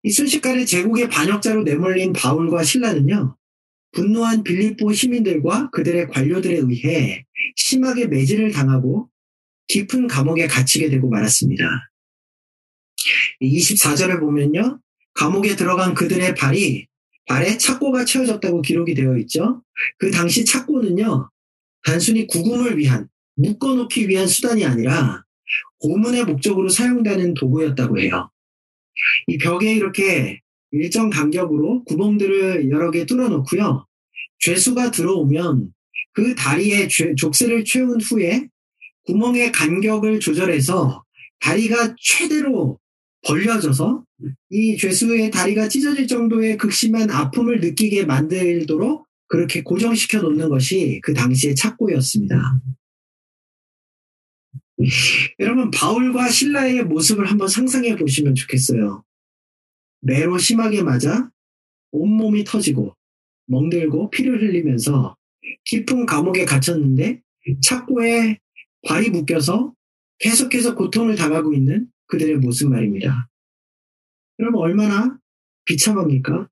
이 0.03 0.11
순식간에 0.11 0.65
제국의 0.65 1.09
반역자로 1.09 1.63
내몰린 1.63 2.13
바울과 2.13 2.63
신라는요, 2.63 3.37
분노한 3.93 4.43
빌립보 4.43 4.91
시민들과 4.91 5.69
그들의 5.71 6.09
관료들에 6.09 6.57
의해 6.57 7.25
심하게 7.55 8.07
매질을 8.07 8.51
당하고 8.51 9.09
깊은 9.67 10.07
감옥에 10.07 10.47
갇히게 10.47 10.89
되고 10.89 11.09
말았습니다. 11.09 11.65
24절을 13.41 14.19
보면요. 14.19 14.79
감옥에 15.13 15.55
들어간 15.55 15.93
그들의 15.93 16.35
발이 16.35 16.87
발에 17.27 17.57
착고가 17.57 18.05
채워졌다고 18.05 18.61
기록이 18.61 18.95
되어 18.95 19.17
있죠. 19.19 19.63
그 19.97 20.11
당시 20.11 20.43
착고는요. 20.43 21.29
단순히 21.83 22.27
구금을 22.27 22.77
위한 22.77 23.07
묶어놓기 23.35 24.09
위한 24.09 24.27
수단이 24.27 24.65
아니라 24.65 25.23
고문의 25.79 26.25
목적으로 26.25 26.69
사용되는 26.69 27.33
도구였다고 27.33 27.99
해요. 27.99 28.31
이 29.27 29.37
벽에 29.37 29.73
이렇게 29.73 30.41
일정 30.73 31.09
간격으로 31.09 31.83
구멍들을 31.85 32.69
여러 32.71 32.91
개 32.91 33.05
뚫어 33.05 33.29
놓고요. 33.29 33.85
죄수가 34.39 34.91
들어오면 34.91 35.71
그 36.13 36.35
다리에 36.35 36.87
족쇄를 37.15 37.63
채운 37.63 38.01
후에 38.01 38.47
구멍의 39.05 39.51
간격을 39.51 40.19
조절해서 40.19 41.03
다리가 41.39 41.95
최대로 41.99 42.79
벌려져서 43.25 44.03
이 44.49 44.77
죄수의 44.77 45.31
다리가 45.31 45.67
찢어질 45.69 46.07
정도의 46.07 46.57
극심한 46.57 47.09
아픔을 47.09 47.59
느끼게 47.59 48.05
만들도록 48.05 49.07
그렇게 49.27 49.61
고정시켜 49.61 50.21
놓는 50.21 50.49
것이 50.49 50.99
그 51.03 51.13
당시의 51.13 51.55
착고였습니다. 51.55 52.59
여러분, 55.39 55.71
바울과 55.71 56.29
신라의 56.29 56.83
모습을 56.85 57.29
한번 57.29 57.47
상상해 57.47 57.95
보시면 57.95 58.35
좋겠어요. 58.35 59.03
매로 60.03 60.37
심하게 60.37 60.83
맞아 60.83 61.29
온몸이 61.91 62.43
터지고 62.43 62.95
멍들고 63.47 64.09
피를 64.09 64.41
흘리면서 64.41 65.15
깊은 65.65 66.05
감옥에 66.05 66.45
갇혔는데 66.45 67.21
착고에 67.61 68.39
발이 68.87 69.09
묶여서 69.09 69.73
계속해서 70.19 70.75
고통을 70.75 71.15
당하고 71.15 71.53
있는 71.53 71.87
그들의 72.07 72.37
모습 72.37 72.69
말입니다. 72.69 73.27
여러분 74.39 74.61
얼마나 74.61 75.17
비참합니까? 75.65 76.47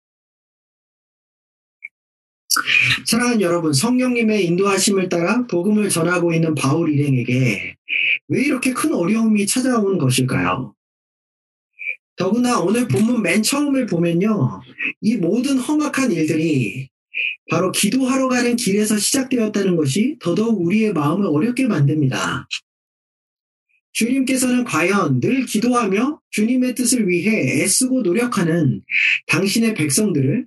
사랑하는 3.05 3.41
여러분, 3.41 3.71
성령님의 3.71 4.45
인도하심을 4.45 5.07
따라 5.07 5.45
복음을 5.47 5.89
전하고 5.89 6.33
있는 6.33 6.53
바울 6.53 6.91
일행에게 6.91 7.75
왜 8.27 8.41
이렇게 8.41 8.73
큰 8.73 8.93
어려움이 8.93 9.47
찾아오는 9.47 9.97
것일까요? 9.97 10.75
더구나 12.21 12.59
오늘 12.59 12.87
본문 12.87 13.23
맨 13.23 13.41
처음을 13.41 13.87
보면요. 13.87 14.61
이 15.01 15.15
모든 15.15 15.57
험악한 15.57 16.11
일들이 16.11 16.87
바로 17.49 17.71
기도하러 17.71 18.27
가는 18.27 18.55
길에서 18.55 18.95
시작되었다는 18.95 19.75
것이 19.75 20.17
더더욱 20.19 20.61
우리의 20.61 20.93
마음을 20.93 21.25
어렵게 21.25 21.65
만듭니다. 21.65 22.47
주님께서는 23.93 24.65
과연 24.65 25.19
늘 25.19 25.47
기도하며 25.47 26.21
주님의 26.29 26.75
뜻을 26.75 27.09
위해 27.09 27.63
애쓰고 27.63 28.03
노력하는 28.03 28.83
당신의 29.25 29.73
백성들을, 29.73 30.45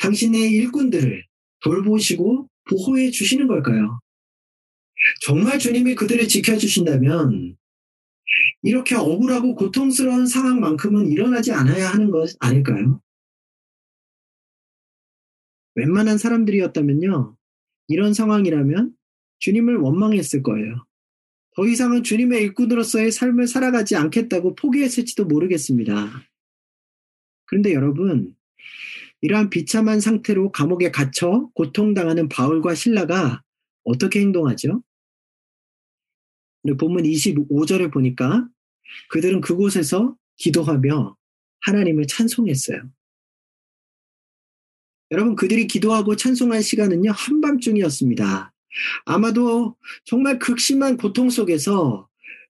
당신의 0.00 0.50
일꾼들을 0.52 1.24
돌보시고 1.64 2.46
보호해 2.68 3.10
주시는 3.10 3.46
걸까요? 3.46 4.00
정말 5.22 5.58
주님이 5.58 5.94
그들을 5.94 6.28
지켜주신다면 6.28 7.56
이렇게 8.62 8.94
억울하고 8.94 9.54
고통스러운 9.54 10.26
상황만큼은 10.26 11.08
일어나지 11.08 11.52
않아야 11.52 11.90
하는 11.90 12.10
것 12.10 12.34
아닐까요? 12.40 13.00
웬만한 15.74 16.18
사람들이었다면요. 16.18 17.36
이런 17.88 18.14
상황이라면 18.14 18.92
주님을 19.38 19.76
원망했을 19.76 20.42
거예요. 20.42 20.84
더 21.54 21.66
이상은 21.66 22.02
주님의 22.02 22.42
일꾼으로서의 22.42 23.12
삶을 23.12 23.46
살아가지 23.46 23.96
않겠다고 23.96 24.54
포기했을지도 24.56 25.24
모르겠습니다. 25.24 26.22
그런데 27.46 27.72
여러분, 27.72 28.34
이러한 29.22 29.50
비참한 29.50 30.00
상태로 30.00 30.52
감옥에 30.52 30.90
갇혀 30.90 31.48
고통당하는 31.54 32.28
바울과 32.28 32.74
신라가 32.74 33.42
어떻게 33.84 34.20
행동하죠? 34.20 34.82
본문 36.74 37.04
25절을 37.04 37.92
보니까 37.92 38.48
그들은 39.10 39.40
그곳에서 39.40 40.16
기도하며 40.36 41.16
하나님을 41.60 42.06
찬송했어요. 42.06 42.82
여러분, 45.12 45.36
그들이 45.36 45.66
기도하고 45.66 46.16
찬송한 46.16 46.62
시간은요, 46.62 47.12
한밤중이었습니다. 47.12 48.52
아마도 49.04 49.76
정말 50.04 50.38
극심한 50.38 50.96
고통 50.96 51.30
속에서 51.30 52.08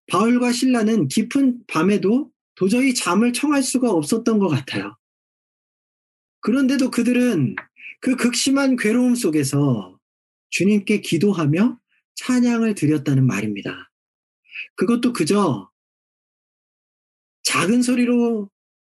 바울과 0.09 0.53
신라는 0.53 1.09
깊은 1.09 1.65
밤에도 1.67 2.31
도저히 2.55 2.95
잠을 2.95 3.33
청할 3.33 3.63
수가 3.63 3.91
없었던 3.91 4.39
것 4.39 4.49
같아요. 4.49 4.97
그런데도 6.41 6.91
그들은 6.91 7.57
그 8.01 8.17
극심한 8.17 8.77
괴로움 8.77 9.15
속에서 9.15 9.99
주님께 10.51 11.01
기도하며 11.01 11.79
찬양을 12.15 12.75
드렸다는 12.75 13.27
말입니다. 13.27 13.86
그것도 14.77 15.13
그저 15.13 15.71
작은 17.43 17.83
소리로 17.83 18.51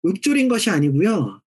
읊조린 0.07 0.49
것이 0.49 0.71
아니고요. 0.71 1.43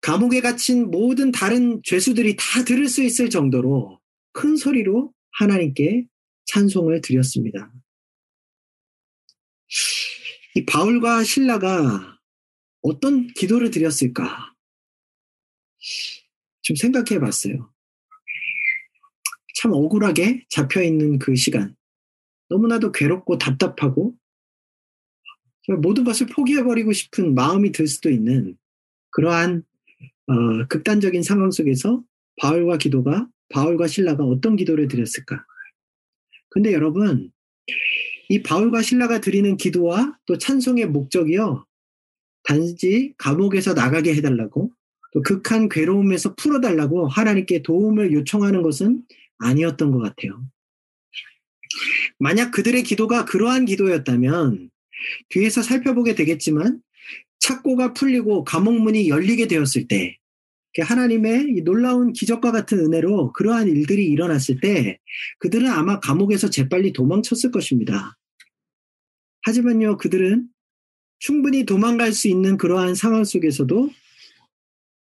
감옥에 0.00 0.40
갇힌 0.40 0.90
모든 0.90 1.30
다른 1.30 1.80
죄수들이 1.84 2.36
다 2.36 2.64
들을 2.64 2.88
수 2.88 3.02
있을 3.02 3.30
정도로 3.30 4.00
큰 4.32 4.56
소리로 4.56 5.14
하나님께 5.30 6.06
찬송을 6.46 7.00
드렸습니다. 7.00 7.72
이 10.54 10.66
바울과 10.66 11.24
신라가 11.24 12.18
어떤 12.82 13.28
기도를 13.28 13.70
드렸을까? 13.70 14.52
좀 16.62 16.76
생각해 16.76 17.20
봤어요. 17.20 17.72
참 19.54 19.72
억울하게 19.72 20.44
잡혀 20.48 20.82
있는 20.82 21.18
그 21.18 21.36
시간. 21.36 21.76
너무나도 22.52 22.92
괴롭고 22.92 23.38
답답하고 23.38 24.14
모든 25.80 26.04
것을 26.04 26.26
포기해버리고 26.26 26.92
싶은 26.92 27.34
마음이 27.34 27.72
들 27.72 27.86
수도 27.86 28.10
있는 28.10 28.56
그러한 29.10 29.62
어, 30.26 30.66
극단적인 30.68 31.22
상황 31.22 31.50
속에서 31.50 32.02
바울과 32.40 32.78
기도가 32.78 33.28
바울과 33.48 33.86
신라가 33.86 34.24
어떤 34.24 34.56
기도를 34.56 34.88
드렸을까? 34.88 35.44
근데 36.50 36.72
여러분, 36.72 37.30
이 38.28 38.42
바울과 38.42 38.82
신라가 38.82 39.20
드리는 39.20 39.56
기도와 39.56 40.18
또 40.26 40.38
찬송의 40.38 40.86
목적이요. 40.86 41.66
단지 42.44 43.14
감옥에서 43.18 43.72
나가게 43.74 44.14
해달라고 44.14 44.72
또 45.12 45.22
극한 45.22 45.68
괴로움에서 45.68 46.34
풀어달라고 46.34 47.08
하나님께 47.08 47.62
도움을 47.62 48.12
요청하는 48.12 48.62
것은 48.62 49.04
아니었던 49.38 49.90
것 49.90 49.98
같아요. 49.98 50.42
만약 52.18 52.50
그들의 52.50 52.82
기도가 52.82 53.24
그러한 53.24 53.64
기도였다면 53.64 54.70
뒤에서 55.28 55.62
살펴보게 55.62 56.14
되겠지만 56.14 56.80
착고가 57.38 57.92
풀리고 57.92 58.44
감옥문이 58.44 59.08
열리게 59.08 59.48
되었을 59.48 59.88
때 59.88 60.16
하나님의 60.80 61.62
놀라운 61.64 62.12
기적과 62.12 62.50
같은 62.50 62.78
은혜로 62.78 63.32
그러한 63.32 63.68
일들이 63.68 64.06
일어났을 64.06 64.60
때 64.60 64.98
그들은 65.38 65.68
아마 65.68 66.00
감옥에서 66.00 66.48
재빨리 66.48 66.92
도망쳤을 66.92 67.50
것입니다. 67.50 68.16
하지만요, 69.42 69.98
그들은 69.98 70.48
충분히 71.18 71.64
도망갈 71.66 72.12
수 72.12 72.28
있는 72.28 72.56
그러한 72.56 72.94
상황 72.94 73.24
속에서도 73.24 73.90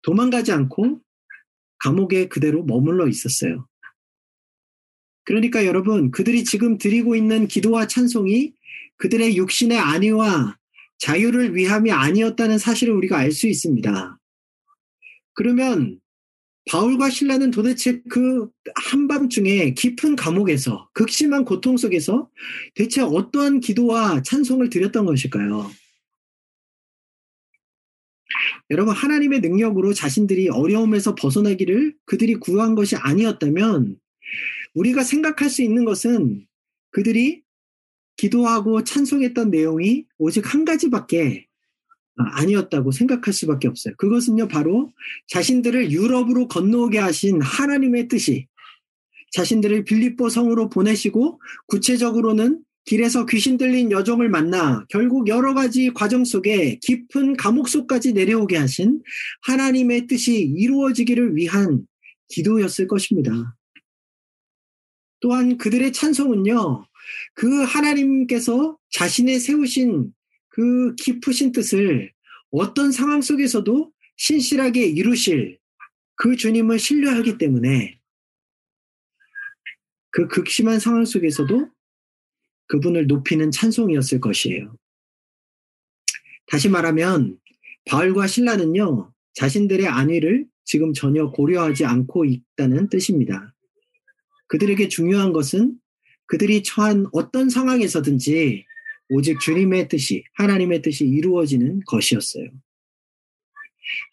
도망가지 0.01 0.51
않고 0.51 1.01
감옥에 1.77 2.27
그대로 2.27 2.63
머물러 2.63 3.07
있었어요. 3.07 3.68
그러니까 5.29 5.63
여러분, 5.63 6.09
그들이 6.09 6.43
지금 6.43 6.79
드리고 6.79 7.15
있는 7.15 7.47
기도와 7.47 7.85
찬송이 7.85 8.51
그들의 8.97 9.37
육신의 9.37 9.77
안위와 9.77 10.57
자유를 10.97 11.55
위함이 11.55 11.91
아니었다는 11.91 12.57
사실을 12.57 12.95
우리가 12.95 13.19
알 13.19 13.31
수 13.31 13.47
있습니다. 13.47 14.17
그러면 15.35 15.99
바울과 16.67 17.11
신라는 17.11 17.51
도대체 17.51 18.01
그 18.09 18.49
한밤중에 18.73 19.75
깊은 19.75 20.15
감옥에서 20.15 20.89
극심한 20.93 21.45
고통 21.45 21.77
속에서 21.77 22.27
대체 22.73 23.01
어떠한 23.01 23.59
기도와 23.59 24.23
찬송을 24.23 24.71
드렸던 24.71 25.05
것일까요? 25.05 25.69
여러분, 28.71 28.95
하나님의 28.95 29.41
능력으로 29.41 29.93
자신들이 29.93 30.49
어려움에서 30.49 31.13
벗어나기를 31.13 31.93
그들이 32.05 32.33
구한 32.33 32.73
것이 32.73 32.95
아니었다면 32.95 33.99
우리가 34.75 35.03
생각할 35.03 35.49
수 35.49 35.61
있는 35.61 35.85
것은 35.85 36.45
그들이 36.91 37.43
기도하고 38.17 38.83
찬송했던 38.83 39.49
내용이 39.49 40.05
오직 40.17 40.53
한 40.53 40.65
가지밖에 40.65 41.47
아니었다고 42.33 42.91
생각할 42.91 43.33
수밖에 43.33 43.67
없어요. 43.67 43.93
그것은요, 43.97 44.49
바로 44.49 44.91
자신들을 45.27 45.91
유럽으로 45.91 46.47
건너오게 46.47 46.97
하신 46.97 47.41
하나님의 47.41 48.09
뜻이 48.09 48.47
자신들을 49.31 49.85
빌립보 49.85 50.29
성으로 50.29 50.69
보내시고 50.69 51.39
구체적으로는 51.67 52.63
길에서 52.85 53.25
귀신 53.27 53.57
들린 53.57 53.91
여종을 53.91 54.29
만나 54.29 54.83
결국 54.89 55.27
여러 55.27 55.53
가지 55.53 55.91
과정 55.93 56.25
속에 56.25 56.79
깊은 56.81 57.37
감옥 57.37 57.69
속까지 57.69 58.13
내려오게 58.13 58.57
하신 58.57 59.01
하나님의 59.43 60.07
뜻이 60.07 60.41
이루어지기를 60.41 61.35
위한 61.35 61.85
기도였을 62.29 62.87
것입니다. 62.87 63.55
또한 65.19 65.57
그들의 65.57 65.91
찬송은요, 65.93 66.85
그 67.33 67.63
하나님께서 67.63 68.77
자신의 68.91 69.39
세우신 69.39 70.13
그 70.49 70.95
깊으신 70.95 71.51
뜻을 71.51 72.11
어떤 72.51 72.91
상황 72.91 73.21
속에서도 73.21 73.91
신실하게 74.17 74.85
이루실 74.85 75.59
그 76.15 76.35
주님을 76.35 76.79
신뢰하기 76.79 77.37
때문에 77.37 77.99
그 80.11 80.27
극심한 80.27 80.79
상황 80.79 81.05
속에서도 81.05 81.69
그분을 82.67 83.07
높이는 83.07 83.51
찬송이었을 83.51 84.19
것이에요. 84.19 84.75
다시 86.47 86.67
말하면 86.67 87.39
바울과 87.85 88.27
신라는요, 88.27 89.13
자신들의 89.33 89.87
안위를 89.87 90.47
지금 90.65 90.93
전혀 90.93 91.29
고려하지 91.31 91.85
않고 91.85 92.25
있다는 92.25 92.89
뜻입니다. 92.89 93.53
그들에게 94.49 94.87
중요한 94.89 95.31
것은 95.31 95.79
그들이 96.25 96.63
처한 96.63 97.07
어떤 97.11 97.49
상황에서든지 97.49 98.65
오직 99.09 99.39
주님의 99.39 99.87
뜻이, 99.87 100.23
하나님의 100.33 100.81
뜻이 100.81 101.05
이루어지는 101.07 101.81
것이었어요. 101.87 102.49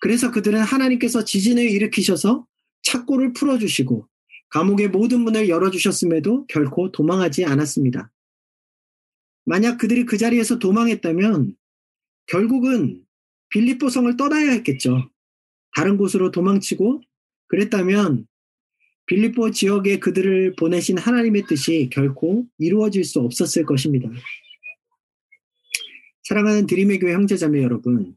그래서 0.01 0.31
그들은 0.31 0.61
하나님께서 0.61 1.25
지진을 1.25 1.70
일으키셔서 1.70 2.46
착고를 2.83 3.33
풀어주시고 3.35 4.09
감옥의 4.49 4.88
모든 4.88 5.20
문을 5.20 5.49
열어주셨음에도 5.49 6.46
결코 6.46 6.92
도망하지 6.92 7.44
않았습니다. 7.44 8.11
만약 9.44 9.77
그들이 9.79 10.07
그 10.07 10.16
자리에서 10.16 10.59
도망했다면 10.59 11.55
결국은 12.27 13.03
빌립보 13.51 13.90
성을 13.90 14.16
떠나야 14.16 14.51
했겠죠. 14.53 15.11
다른 15.75 15.96
곳으로 15.96 16.31
도망치고 16.31 17.03
그랬다면 17.49 18.27
빌립보 19.07 19.53
지역에 19.53 19.99
그들을 19.99 20.57
보내신 20.57 20.99
하나님의 20.99 21.45
뜻이 21.49 21.88
결코 21.92 22.47
이루어질 22.59 23.05
수 23.05 23.21
없었을 23.21 23.64
것입니다. 23.64 24.11
사랑하는 26.25 26.66
드림의 26.66 26.99
교회 26.99 27.14
형제자매 27.14 27.62
여러분, 27.62 28.16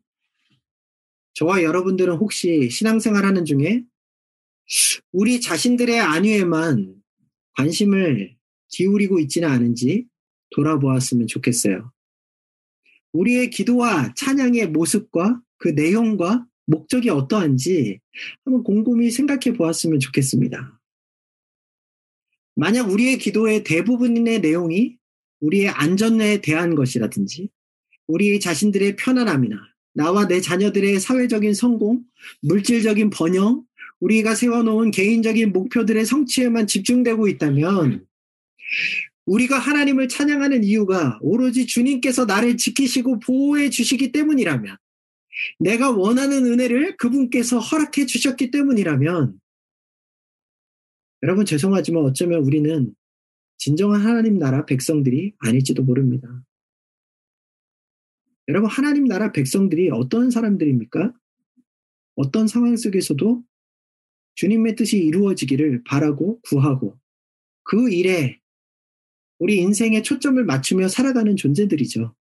저와 1.36 1.62
여러분들은 1.64 2.16
혹시 2.16 2.70
신앙생활 2.70 3.24
하는 3.24 3.46
중에 3.46 3.84
우리 5.12 5.40
자신들의 5.40 6.00
안위에만 6.00 6.96
관심을 7.54 8.36
기울이고 8.70 9.20
있지는 9.20 9.48
않은지 9.50 10.06
돌아보았으면 10.56 11.28
좋겠어요. 11.28 11.92
우리의 13.14 13.50
기도와 13.50 14.14
찬양의 14.16 14.70
모습과 14.70 15.42
그 15.58 15.70
내용과 15.70 16.46
목적이 16.66 17.10
어떠한지 17.10 18.00
한번 18.46 18.64
곰곰이 18.64 19.12
생각해 19.12 19.56
보았으면 19.58 20.00
좋겠습니다. 20.00 20.79
만약 22.60 22.92
우리의 22.92 23.20
기도의 23.20 23.64
대부분의 23.64 24.42
내용이 24.42 24.98
우리의 25.40 25.70
안전에 25.70 26.42
대한 26.42 26.76
것이라든지 26.76 27.48
우리 28.06 28.38
자신들의 28.38 28.98
편안함이나 28.98 29.56
나와 29.94 30.28
내 30.28 30.42
자녀들의 30.42 31.00
사회적인 31.00 31.54
성공, 31.54 32.04
물질적인 32.42 33.12
번영, 33.12 33.64
우리가 34.02 34.36
세워놓은 34.36 34.92
개인적인 34.92 35.54
목표들의 35.54 36.06
성취에만 36.06 36.68
집중되고 36.68 37.30
있다면 37.30 38.06
우리가 39.26 39.58
하나님을 39.58 40.10
찬양하는 40.10 40.66
이유가 40.66 41.18
오로지 41.22 41.66
주님께서 41.66 42.26
나를 42.26 42.58
지키시고 42.58 43.20
보호해 43.20 43.70
주시기 43.70 44.12
때문이라면, 44.12 44.76
내가 45.60 45.92
원하는 45.92 46.46
은혜를 46.46 46.98
그분께서 46.98 47.60
허락해 47.60 48.06
주셨기 48.06 48.52
때문이라면, 48.52 49.40
여러분 51.24 51.46
죄송하지만 51.46 52.04
어쩌면 52.04 52.42
우리는 52.44 52.96
진정한 53.58 54.02
하나님 54.02 54.38
나라 54.38 54.66
백성들이 54.66 55.34
아닐지도 55.40 55.84
모릅니다. 55.84 56.28
여러분 58.48 58.70
하나님 58.70 59.06
나라 59.06 59.32
백성들이 59.32 59.90
어떤 59.92 60.32
사람들입니까? 60.32 61.14
어떤 62.16 62.48
상황 62.48 62.76
속에서도 62.76 63.44
주님의 64.36 64.76
뜻이 64.76 64.98
이루어지기를 64.98 65.84
바라고 65.84 66.40
구하고 66.42 66.98
그 67.64 67.92
일에 67.92 68.40
우리 69.38 69.58
인생에 69.58 70.02
초점을 70.02 70.44
맞추며 70.44 70.88
살아가는 70.88 71.36
존재들이죠. 71.36 72.16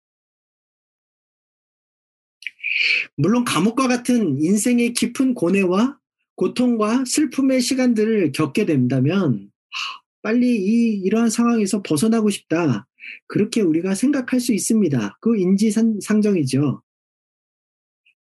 물론 3.16 3.44
감옥과 3.44 3.88
같은 3.88 4.42
인생의 4.42 4.94
깊은 4.94 5.35
고뇌와 5.35 5.98
고통과 6.37 7.05
슬픔의 7.05 7.61
시간들을 7.61 8.33
겪게 8.33 8.66
된다면 8.66 9.51
빨리 10.22 10.57
이 10.57 11.01
이러한 11.05 11.31
상황에서 11.31 11.83
벗어나고 11.83 12.31
싶다. 12.31 12.87
그렇게 13.27 13.61
우리가 13.61 13.94
생각할 13.94 14.40
수 14.40 14.53
있습니다. 14.53 15.18
그 15.20 15.37
인지 15.37 15.70
상정이죠. 15.70 16.83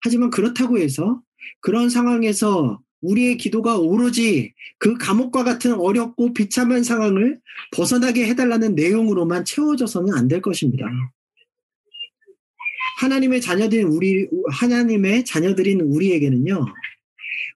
하지만 0.01 0.29
그렇다고 0.29 0.79
해서 0.79 1.21
그런 1.61 1.89
상황에서 1.89 2.81
우리의 3.01 3.37
기도가 3.37 3.77
오로지 3.77 4.53
그 4.77 4.97
감옥과 4.97 5.43
같은 5.43 5.73
어렵고 5.73 6.33
비참한 6.33 6.83
상황을 6.83 7.39
벗어나게 7.71 8.27
해달라는 8.27 8.75
내용으로만 8.75 9.45
채워져서는 9.45 10.13
안 10.13 10.27
될 10.27 10.41
것입니다. 10.41 10.85
하나님의 12.99 13.41
자녀들인 13.41 13.87
우리, 13.87 14.27
하나님의 14.51 15.25
자녀들인 15.25 15.81
우리에게는요, 15.81 16.65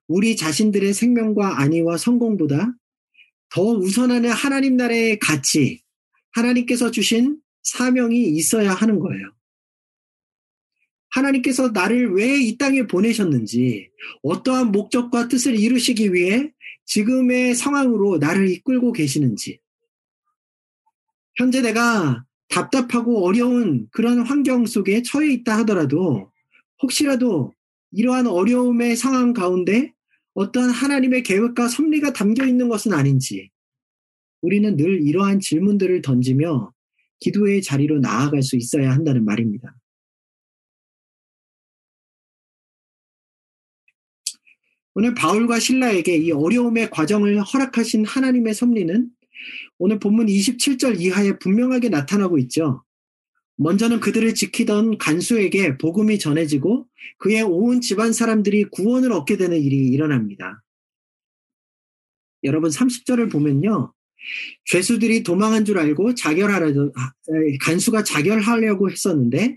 우리 0.08 0.36
자신들의 0.36 0.94
생명과 0.94 1.60
안위와 1.60 1.98
성공보다 1.98 2.74
더 3.50 3.62
우선하는 3.62 4.30
하나님 4.30 4.76
나라의 4.76 5.18
가치, 5.18 5.82
하나님께서 6.32 6.90
주신 6.90 7.40
사명이 7.62 8.28
있어야 8.28 8.72
하는 8.72 8.98
거예요. 8.98 9.32
하나님께서 11.10 11.68
나를 11.70 12.12
왜 12.14 12.40
이 12.40 12.56
땅에 12.58 12.86
보내셨는지, 12.86 13.90
어떠한 14.22 14.72
목적과 14.72 15.28
뜻을 15.28 15.58
이루시기 15.58 16.12
위해 16.12 16.52
지금의 16.86 17.54
상황으로 17.54 18.18
나를 18.18 18.50
이끌고 18.50 18.92
계시는지, 18.92 19.60
현재 21.36 21.60
내가 21.60 22.24
답답하고 22.48 23.24
어려운 23.26 23.88
그런 23.90 24.20
환경 24.20 24.66
속에 24.66 25.02
처해 25.02 25.32
있다 25.32 25.58
하더라도, 25.58 26.32
혹시라도 26.82 27.54
이러한 27.92 28.26
어려움의 28.26 28.96
상황 28.96 29.32
가운데 29.32 29.92
어떠한 30.38 30.70
하나님의 30.70 31.24
계획과 31.24 31.66
섭리가 31.66 32.12
담겨 32.12 32.46
있는 32.46 32.68
것은 32.68 32.92
아닌지, 32.92 33.50
우리는 34.40 34.76
늘 34.76 35.04
이러한 35.04 35.40
질문들을 35.40 36.00
던지며 36.00 36.72
기도의 37.18 37.60
자리로 37.60 37.98
나아갈 37.98 38.44
수 38.44 38.54
있어야 38.54 38.92
한다는 38.92 39.24
말입니다. 39.24 39.74
오늘 44.94 45.12
바울과 45.14 45.58
신라에게 45.58 46.16
이 46.18 46.30
어려움의 46.30 46.90
과정을 46.90 47.42
허락하신 47.42 48.04
하나님의 48.04 48.54
섭리는 48.54 49.10
오늘 49.78 49.98
본문 49.98 50.26
27절 50.26 51.00
이하에 51.00 51.38
분명하게 51.40 51.88
나타나고 51.88 52.38
있죠. 52.38 52.84
먼저는 53.58 53.98
그들을 54.00 54.34
지키던 54.34 54.98
간수에게 54.98 55.78
복음이 55.78 56.18
전해지고 56.18 56.86
그의 57.18 57.42
온 57.42 57.80
집안 57.80 58.12
사람들이 58.12 58.64
구원을 58.64 59.12
얻게 59.12 59.36
되는 59.36 59.60
일이 59.60 59.88
일어납니다. 59.88 60.62
여러분 62.44 62.70
30절을 62.70 63.30
보면요. 63.32 63.92
죄수들이 64.66 65.24
도망한 65.24 65.64
줄 65.64 65.78
알고 65.78 66.14
자결하려 66.14 66.92
아, 66.94 67.12
간수가 67.60 68.04
자결하려고 68.04 68.90
했었는데 68.90 69.56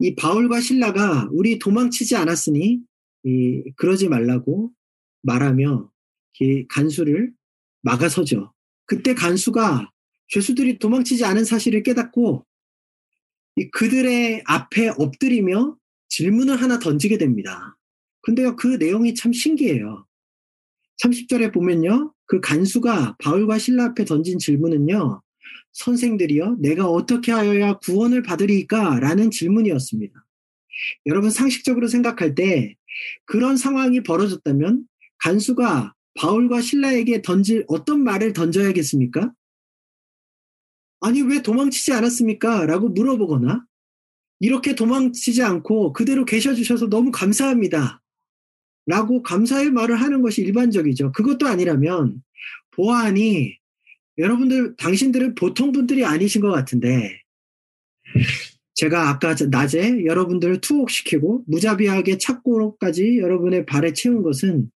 이 0.00 0.14
바울과 0.16 0.60
신라가 0.60 1.28
우리 1.32 1.58
도망치지 1.58 2.16
않았으니 2.16 2.80
이, 3.24 3.62
그러지 3.76 4.08
말라고 4.08 4.72
말하며 5.22 5.90
간수를 6.68 7.32
막아서죠. 7.82 8.52
그때 8.84 9.14
간수가 9.14 9.90
죄수들이 10.28 10.78
도망치지 10.78 11.24
않은 11.24 11.44
사실을 11.44 11.82
깨닫고 11.84 12.45
그들의 13.72 14.42
앞에 14.44 14.88
엎드리며 14.90 15.76
질문을 16.08 16.60
하나 16.60 16.78
던지게 16.78 17.18
됩니다. 17.18 17.76
근데요, 18.22 18.56
그 18.56 18.76
내용이 18.76 19.14
참 19.14 19.32
신기해요. 19.32 20.06
30절에 21.02 21.52
보면요, 21.52 22.12
그 22.26 22.40
간수가 22.40 23.16
바울과 23.18 23.58
신라 23.58 23.86
앞에 23.86 24.04
던진 24.04 24.38
질문은요, 24.38 25.22
선생들이요, 25.72 26.56
내가 26.60 26.88
어떻게 26.88 27.32
하여야 27.32 27.74
구원을 27.78 28.22
받으리까? 28.22 28.98
라는 29.00 29.30
질문이었습니다. 29.30 30.26
여러분 31.06 31.30
상식적으로 31.30 31.86
생각할 31.88 32.34
때 32.34 32.76
그런 33.24 33.56
상황이 33.56 34.02
벌어졌다면 34.02 34.86
간수가 35.18 35.94
바울과 36.14 36.60
신라에게 36.62 37.22
던질 37.22 37.64
어떤 37.68 38.02
말을 38.02 38.32
던져야겠습니까? 38.32 39.32
아니, 41.00 41.22
왜 41.22 41.42
도망치지 41.42 41.92
않았습니까? 41.92 42.66
라고 42.66 42.88
물어보거나, 42.88 43.64
이렇게 44.40 44.74
도망치지 44.74 45.42
않고 45.42 45.92
그대로 45.92 46.24
계셔주셔서 46.24 46.88
너무 46.88 47.10
감사합니다. 47.10 48.02
라고 48.86 49.22
감사의 49.22 49.70
말을 49.70 50.00
하는 50.00 50.22
것이 50.22 50.42
일반적이죠. 50.42 51.12
그것도 51.12 51.46
아니라면, 51.46 52.22
보아하니, 52.72 53.56
여러분들, 54.18 54.76
당신들은 54.76 55.34
보통 55.34 55.72
분들이 55.72 56.04
아니신 56.04 56.40
것 56.40 56.50
같은데, 56.50 57.22
제가 58.74 59.08
아까 59.08 59.34
낮에 59.50 60.04
여러분들을 60.04 60.60
투옥시키고 60.60 61.44
무자비하게 61.46 62.18
착고로까지 62.18 63.18
여러분의 63.18 63.64
발에 63.64 63.94
채운 63.94 64.22
것은 64.22 64.70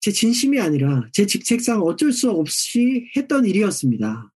제 0.00 0.12
진심이 0.12 0.60
아니라 0.60 1.08
제 1.12 1.26
직책상 1.26 1.82
어쩔 1.82 2.12
수 2.12 2.30
없이 2.30 3.10
했던 3.16 3.46
일이었습니다. 3.46 4.30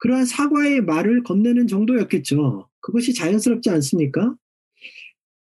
그러한 0.00 0.24
사과의 0.24 0.82
말을 0.82 1.22
건네는 1.22 1.66
정도였겠죠. 1.66 2.68
그것이 2.80 3.14
자연스럽지 3.14 3.70
않습니까? 3.70 4.34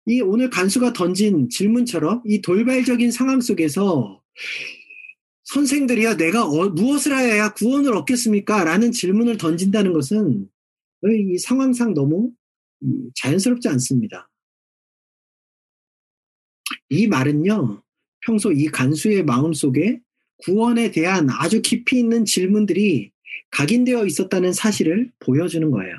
이 0.06 0.20
오늘 0.20 0.50
간수가 0.50 0.92
던진 0.92 1.48
질문처럼 1.48 2.22
이 2.24 2.40
돌발적인 2.40 3.11
상황 3.11 3.40
속에서 3.40 4.22
선생들이야 5.44 6.16
내가 6.16 6.44
어, 6.44 6.68
무엇을 6.68 7.16
해야 7.16 7.52
구원을 7.52 7.94
얻겠습니까? 7.96 8.64
라는 8.64 8.92
질문을 8.92 9.37
던진다는 9.37 9.92
것은 9.92 10.48
이 11.04 11.38
상황상 11.38 11.94
너무 11.94 12.32
음, 12.82 13.11
자연스럽지 13.16 13.68
않습니다. 13.68 14.28
이 16.88 17.06
말은요, 17.09 17.82
평소 18.20 18.52
이 18.52 18.66
간수의 18.66 19.24
마음 19.24 19.52
속에 19.52 20.00
구원에 20.38 20.90
대한 20.90 21.28
아주 21.30 21.62
깊이 21.62 21.98
있는 21.98 22.24
질문들이 22.24 23.12
각인되어 23.51 24.07
있었다는 24.07 24.53
사실을 24.53 25.11
보여주는 25.20 25.70
거예요. 25.70 25.94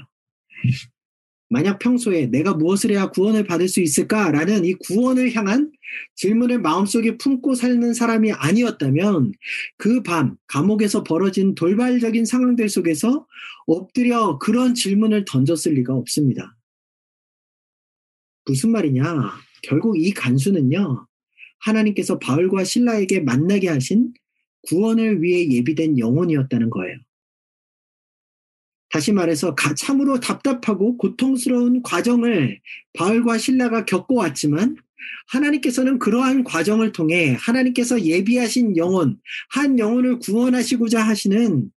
만약 1.49 1.79
평소에 1.79 2.27
내가 2.27 2.53
무엇을 2.53 2.91
해야 2.91 3.09
구원을 3.09 3.45
받을 3.45 3.69
수 3.69 3.79
있을까라는 3.79 4.65
이 4.65 4.73
구원을 4.73 5.33
향한 5.33 5.71
질문을 6.15 6.59
마음속에 6.59 7.17
품고 7.17 7.55
살는 7.55 7.93
사람이 7.93 8.33
아니었다면 8.33 9.31
그 9.77 10.03
밤 10.03 10.35
감옥에서 10.47 11.03
벌어진 11.03 11.55
돌발적인 11.55 12.25
상황들 12.25 12.67
속에서 12.67 13.25
엎드려 13.65 14.37
그런 14.39 14.73
질문을 14.73 15.25
던졌을 15.25 15.73
리가 15.73 15.93
없습니다. 15.93 16.57
무슨 18.45 18.71
말이냐? 18.71 19.03
결국 19.63 19.99
이 19.99 20.11
간수는요, 20.13 21.07
하나님께서 21.59 22.19
바울과 22.19 22.63
신라에게 22.63 23.21
만나게 23.21 23.67
하신 23.69 24.13
구원을 24.63 25.21
위해 25.21 25.49
예비된 25.49 25.97
영혼이었다는 25.97 26.69
거예요. 26.69 26.97
다시 28.97 29.11
말해서 29.11 29.55
참으로 29.75 30.19
답답하고 30.19 30.97
고통스러운 30.97 31.83
과정을 31.83 32.59
바울과 32.93 33.37
신라가 33.37 33.85
겪어왔지만 33.85 34.75
하나님께서는 35.27 35.99
그러한 35.99 36.43
과정을 36.43 36.93
통해 36.93 37.37
하나님께서 37.39 38.01
예비하신 38.01 38.75
영혼, 38.75 39.19
한 39.51 39.77
영혼을 39.77 40.17
구원하시고자 40.17 40.99
하시는 40.99 41.69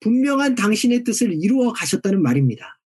분명한 0.00 0.56
당신의 0.56 1.04
뜻을 1.04 1.32
이루어 1.40 1.72
가셨다는 1.72 2.20
말입니다. 2.20 2.80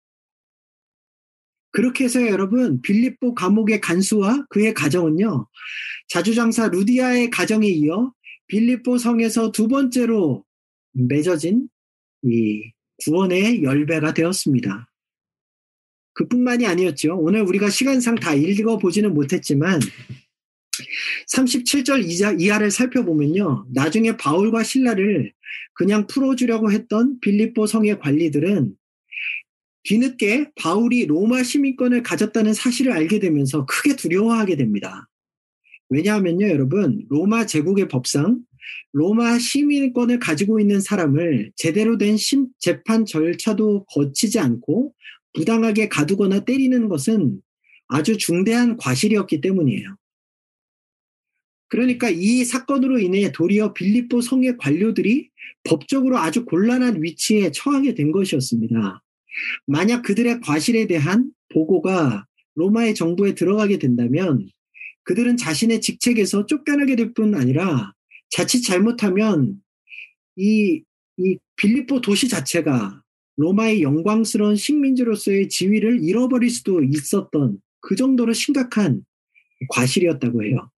그렇게 1.69 2.05
해서 2.05 2.25
여러분 2.25 2.81
빌립보 2.81 3.35
감옥의 3.35 3.81
간수와 3.81 4.47
그의 4.49 4.73
가정은요 4.73 5.47
자주장사 6.07 6.69
루디아의 6.69 7.29
가정에 7.29 7.67
이어 7.67 8.11
빌립보 8.47 8.97
성에서 8.97 9.51
두 9.51 9.67
번째로 9.67 10.43
맺어진 10.93 11.69
이 12.23 12.71
구원의 13.03 13.63
열배가 13.63 14.13
되었습니다. 14.13 14.89
그뿐만이 16.13 16.65
아니었죠. 16.65 17.17
오늘 17.17 17.41
우리가 17.41 17.69
시간상 17.69 18.15
다 18.15 18.33
읽어보지는 18.33 19.13
못했지만 19.13 19.79
37절 21.31 22.41
이하를 22.41 22.71
살펴보면요. 22.71 23.67
나중에 23.73 24.15
바울과 24.17 24.63
신라를 24.63 25.33
그냥 25.73 26.07
풀어주려고 26.07 26.71
했던 26.71 27.19
빌립보 27.19 27.67
성의 27.67 27.99
관리들은 27.99 28.75
뒤늦게 29.83 30.51
바울이 30.55 31.05
로마 31.05 31.43
시민권을 31.43 32.01
가졌다는 32.01 32.53
사실을 32.53 32.91
알게 32.91 33.19
되면서 33.19 33.65
크게 33.65 33.95
두려워하게 33.95 34.55
됩니다. 34.55 35.07
왜냐하면요, 35.89 36.47
여러분, 36.47 37.05
로마 37.09 37.45
제국의 37.45 37.87
법상 37.87 38.39
로마 38.93 39.37
시민권을 39.39 40.19
가지고 40.19 40.59
있는 40.59 40.79
사람을 40.79 41.51
제대로 41.55 41.97
된 41.97 42.17
심, 42.17 42.47
재판 42.59 43.05
절차도 43.05 43.85
거치지 43.85 44.39
않고 44.39 44.93
부당하게 45.33 45.89
가두거나 45.89 46.45
때리는 46.45 46.87
것은 46.87 47.41
아주 47.87 48.17
중대한 48.17 48.77
과실이었기 48.77 49.41
때문이에요. 49.41 49.95
그러니까 51.67 52.09
이 52.09 52.45
사건으로 52.45 52.99
인해 52.99 53.31
도리어 53.31 53.73
빌립보 53.73 54.21
성의 54.21 54.55
관료들이 54.57 55.29
법적으로 55.63 56.17
아주 56.17 56.45
곤란한 56.45 57.03
위치에 57.03 57.51
처하게 57.51 57.95
된 57.95 58.11
것이었습니다. 58.11 59.01
만약 59.65 60.03
그들의 60.03 60.41
과실에 60.41 60.87
대한 60.87 61.31
보고가 61.53 62.25
로마의 62.55 62.95
정부에 62.95 63.35
들어가게 63.35 63.79
된다면 63.79 64.47
그들은 65.03 65.37
자신의 65.37 65.81
직책에서 65.81 66.45
쫓겨나게 66.45 66.95
될 66.95 67.13
뿐 67.13 67.35
아니라 67.35 67.93
자칫 68.35 68.63
잘못하면 68.63 69.61
이, 70.35 70.83
이 71.15 71.37
빌리포 71.55 72.01
도시 72.01 72.27
자체가 72.27 73.01
로마의 73.37 73.81
영광스러운 73.81 74.57
식민지로서의 74.57 75.47
지위를 75.47 76.03
잃어버릴 76.03 76.49
수도 76.49 76.83
있었던 76.83 77.61
그 77.79 77.95
정도로 77.95 78.33
심각한 78.33 79.05
과실이었다고 79.69 80.43
해요. 80.43 80.69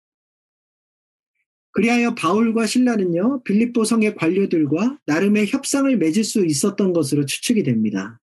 그리하여 1.71 2.15
바울과 2.15 2.67
신라는요, 2.67 3.43
빌립보 3.45 3.85
성의 3.85 4.17
관료들과 4.17 4.99
나름의 5.07 5.47
협상을 5.47 5.97
맺을 5.97 6.25
수 6.25 6.45
있었던 6.45 6.93
것으로 6.93 7.25
추측이 7.25 7.63
됩니다. 7.63 8.21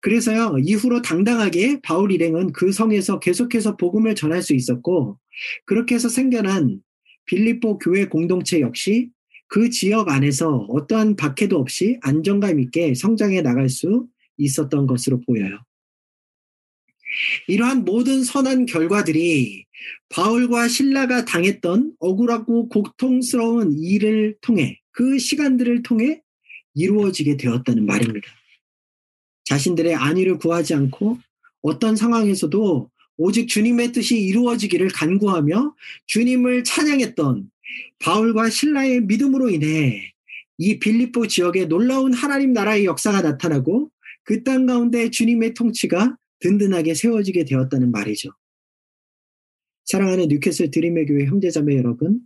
그래서요, 0.00 0.56
이후로 0.64 1.02
당당하게 1.02 1.80
바울 1.80 2.10
일행은 2.10 2.52
그 2.52 2.72
성에서 2.72 3.20
계속해서 3.20 3.76
복음을 3.76 4.16
전할 4.16 4.42
수 4.42 4.52
있었고, 4.52 5.20
그렇게 5.64 5.94
해서 5.94 6.08
생겨난 6.08 6.82
빌립보 7.26 7.78
교회 7.78 8.06
공동체 8.06 8.60
역시 8.60 9.10
그 9.48 9.70
지역 9.70 10.08
안에서 10.08 10.66
어떠한 10.68 11.16
박해도 11.16 11.58
없이 11.58 11.98
안정감 12.02 12.58
있게 12.60 12.94
성장해 12.94 13.42
나갈 13.42 13.68
수 13.68 14.08
있었던 14.38 14.86
것으로 14.86 15.20
보여요. 15.20 15.58
이러한 17.46 17.84
모든 17.84 18.24
선한 18.24 18.66
결과들이 18.66 19.64
바울과 20.08 20.68
신라가 20.68 21.24
당했던 21.24 21.94
억울하고 21.98 22.68
고통스러운 22.68 23.72
일을 23.78 24.36
통해 24.40 24.80
그 24.90 25.18
시간들을 25.18 25.82
통해 25.82 26.22
이루어지게 26.74 27.36
되었다는 27.36 27.86
말입니다. 27.86 28.28
자신들의 29.44 29.94
안위를 29.94 30.38
구하지 30.38 30.74
않고 30.74 31.18
어떤 31.62 31.96
상황에서도 31.96 32.90
오직 33.18 33.48
주님의 33.48 33.92
뜻이 33.92 34.18
이루어지기를 34.20 34.88
간구하며 34.88 35.74
주님을 36.06 36.64
찬양했던 36.64 37.50
바울과 37.98 38.50
신라의 38.50 39.02
믿음으로 39.02 39.50
인해 39.50 40.12
이 40.58 40.78
빌립보 40.78 41.26
지역에 41.26 41.66
놀라운 41.66 42.12
하나님 42.12 42.52
나라의 42.52 42.84
역사가 42.84 43.22
나타나고 43.22 43.90
그 44.24 44.42
땅 44.42 44.66
가운데 44.66 45.10
주님의 45.10 45.54
통치가 45.54 46.16
든든하게 46.40 46.94
세워지게 46.94 47.44
되었다는 47.44 47.90
말이죠. 47.92 48.30
사랑하는 49.84 50.28
뉴캐슬 50.28 50.70
드림의 50.70 51.06
교회 51.06 51.26
형제자매 51.26 51.76
여러분, 51.76 52.20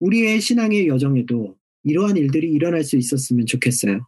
우리의 0.00 0.40
신앙의 0.40 0.88
여정에도 0.88 1.56
이러한 1.84 2.16
일들이 2.18 2.50
일어날 2.50 2.84
수 2.84 2.96
있었으면 2.96 3.46
좋겠어요. 3.46 4.06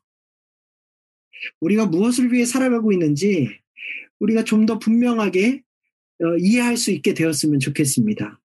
우리가 1.60 1.86
무엇을 1.86 2.32
위해 2.32 2.44
살아가고 2.44 2.92
있는지 2.92 3.48
우리가 4.18 4.44
좀 4.44 4.66
더 4.66 4.78
분명하게 4.78 5.62
어, 5.62 5.67
이해할 6.40 6.76
수 6.76 6.90
있게 6.90 7.14
되었으면 7.14 7.60
좋겠습니다. 7.60 8.40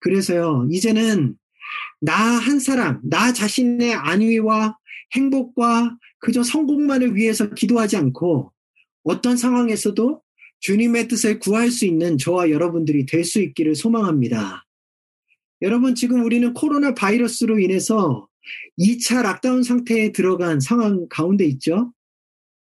그래서요, 0.00 0.66
이제는 0.70 1.36
나 2.00 2.38
한 2.38 2.58
사람, 2.58 3.00
나 3.04 3.32
자신의 3.32 3.94
안위와 3.94 4.76
행복과 5.14 5.96
그저 6.18 6.42
성공만을 6.42 7.14
위해서 7.14 7.50
기도하지 7.50 7.96
않고 7.96 8.52
어떤 9.04 9.36
상황에서도 9.36 10.22
주님의 10.60 11.08
뜻을 11.08 11.38
구할 11.38 11.70
수 11.70 11.86
있는 11.86 12.18
저와 12.18 12.50
여러분들이 12.50 13.06
될 13.06 13.24
수 13.24 13.40
있기를 13.40 13.74
소망합니다. 13.74 14.64
여러분, 15.62 15.94
지금 15.94 16.24
우리는 16.24 16.52
코로나 16.54 16.94
바이러스로 16.94 17.58
인해서 17.58 18.28
2차 18.78 19.22
락다운 19.22 19.62
상태에 19.62 20.12
들어간 20.12 20.60
상황 20.60 21.06
가운데 21.08 21.44
있죠? 21.46 21.92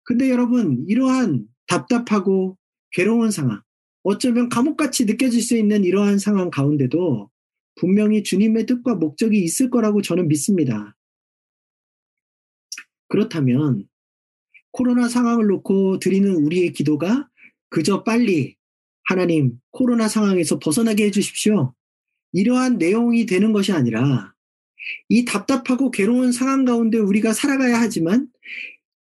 근데 0.03 0.29
여러분, 0.29 0.85
이러한 0.87 1.45
답답하고 1.67 2.57
괴로운 2.91 3.29
상황, 3.29 3.61
어쩌면 4.09 4.49
감옥같이 4.49 5.05
느껴질 5.05 5.39
수 5.39 5.55
있는 5.55 5.83
이러한 5.83 6.17
상황 6.17 6.49
가운데도 6.49 7.29
분명히 7.75 8.23
주님의 8.23 8.65
뜻과 8.65 8.95
목적이 8.95 9.43
있을 9.43 9.69
거라고 9.69 10.01
저는 10.01 10.27
믿습니다. 10.27 10.95
그렇다면 13.07 13.87
코로나 14.71 15.07
상황을 15.07 15.45
놓고 15.45 15.99
드리는 15.99 16.35
우리의 16.35 16.73
기도가 16.73 17.29
그저 17.69 18.03
빨리 18.03 18.55
하나님 19.03 19.59
코로나 19.69 20.07
상황에서 20.07 20.57
벗어나게 20.57 21.05
해주십시오. 21.05 21.75
이러한 22.31 22.79
내용이 22.79 23.27
되는 23.27 23.53
것이 23.53 23.71
아니라 23.73 24.33
이 25.07 25.23
답답하고 25.23 25.91
괴로운 25.91 26.31
상황 26.31 26.65
가운데 26.65 26.97
우리가 26.97 27.33
살아가야 27.33 27.79
하지만 27.79 28.27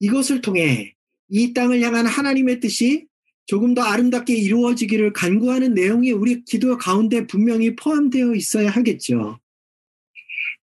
이것을 0.01 0.41
통해 0.41 0.95
이 1.29 1.55
땅을 1.55 1.81
향한 1.81 2.07
하나님의 2.07 2.59
뜻이 2.59 3.07
조금 3.47 3.75
더 3.75 3.83
아름답게 3.83 4.35
이루어지기를 4.35 5.13
간구하는 5.13 5.75
내용이 5.75 6.13
우리 6.13 6.45
기도 6.45 6.77
가운데 6.77 7.27
분명히 7.27 7.77
포함되어 7.77 8.35
있어야 8.35 8.71
하겠죠. 8.71 9.39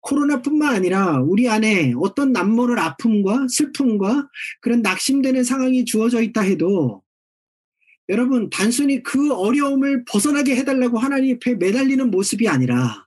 코로나뿐만 0.01 0.73
아니라 0.73 1.19
우리 1.19 1.47
안에 1.47 1.93
어떤 1.97 2.31
남모를 2.31 2.79
아픔과 2.79 3.47
슬픔과 3.49 4.27
그런 4.59 4.81
낙심되는 4.81 5.43
상황이 5.43 5.85
주어져 5.85 6.21
있다 6.21 6.41
해도 6.41 7.03
여러분 8.09 8.49
단순히 8.49 9.03
그 9.03 9.31
어려움을 9.31 10.03
벗어나게 10.05 10.55
해달라고 10.55 10.97
하나님 10.97 11.35
앞에 11.35 11.55
매달리는 11.55 12.09
모습이 12.09 12.47
아니라 12.47 13.05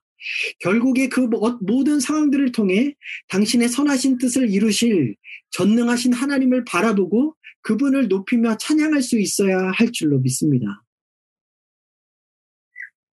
결국에 0.61 1.09
그 1.09 1.29
모든 1.61 1.99
상황들을 2.01 2.53
통해 2.53 2.95
당신의 3.29 3.69
선하신 3.69 4.19
뜻을 4.19 4.51
이루실 4.51 5.17
전능하신 5.51 6.13
하나님을 6.13 6.65
바라보고 6.65 7.35
그분을 7.65 8.09
높이며 8.09 8.59
찬양할 8.59 9.03
수 9.03 9.19
있어야 9.19 9.71
할 9.71 9.91
줄로 9.91 10.19
믿습니다. 10.19 10.85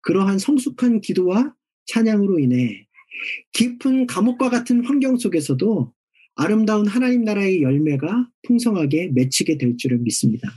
그러한 0.02 0.38
성숙한 0.38 1.00
기도와 1.00 1.52
찬양으로 1.86 2.38
인해 2.38 2.86
깊은 3.52 4.06
감옥과 4.06 4.50
같은 4.50 4.84
환경 4.84 5.16
속에서도 5.16 5.92
아름다운 6.36 6.86
하나님 6.86 7.24
나라의 7.24 7.62
열매가 7.62 8.30
풍성하게 8.42 9.08
맺히게 9.08 9.58
될 9.58 9.76
줄을 9.76 9.98
믿습니다. 9.98 10.48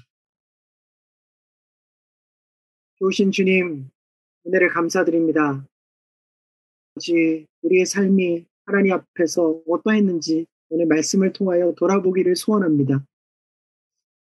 좋으신 3.00 3.32
주님, 3.32 3.90
은혜를 4.46 4.70
감사드립니다. 4.70 5.66
우리의 7.64 7.86
삶이 7.88 8.46
하나님 8.66 8.92
앞에서 8.92 9.62
어떠했는지 9.68 10.46
오늘 10.70 10.86
말씀을 10.86 11.34
통하여 11.34 11.74
돌아보기를 11.76 12.36
소원합니다. 12.36 13.04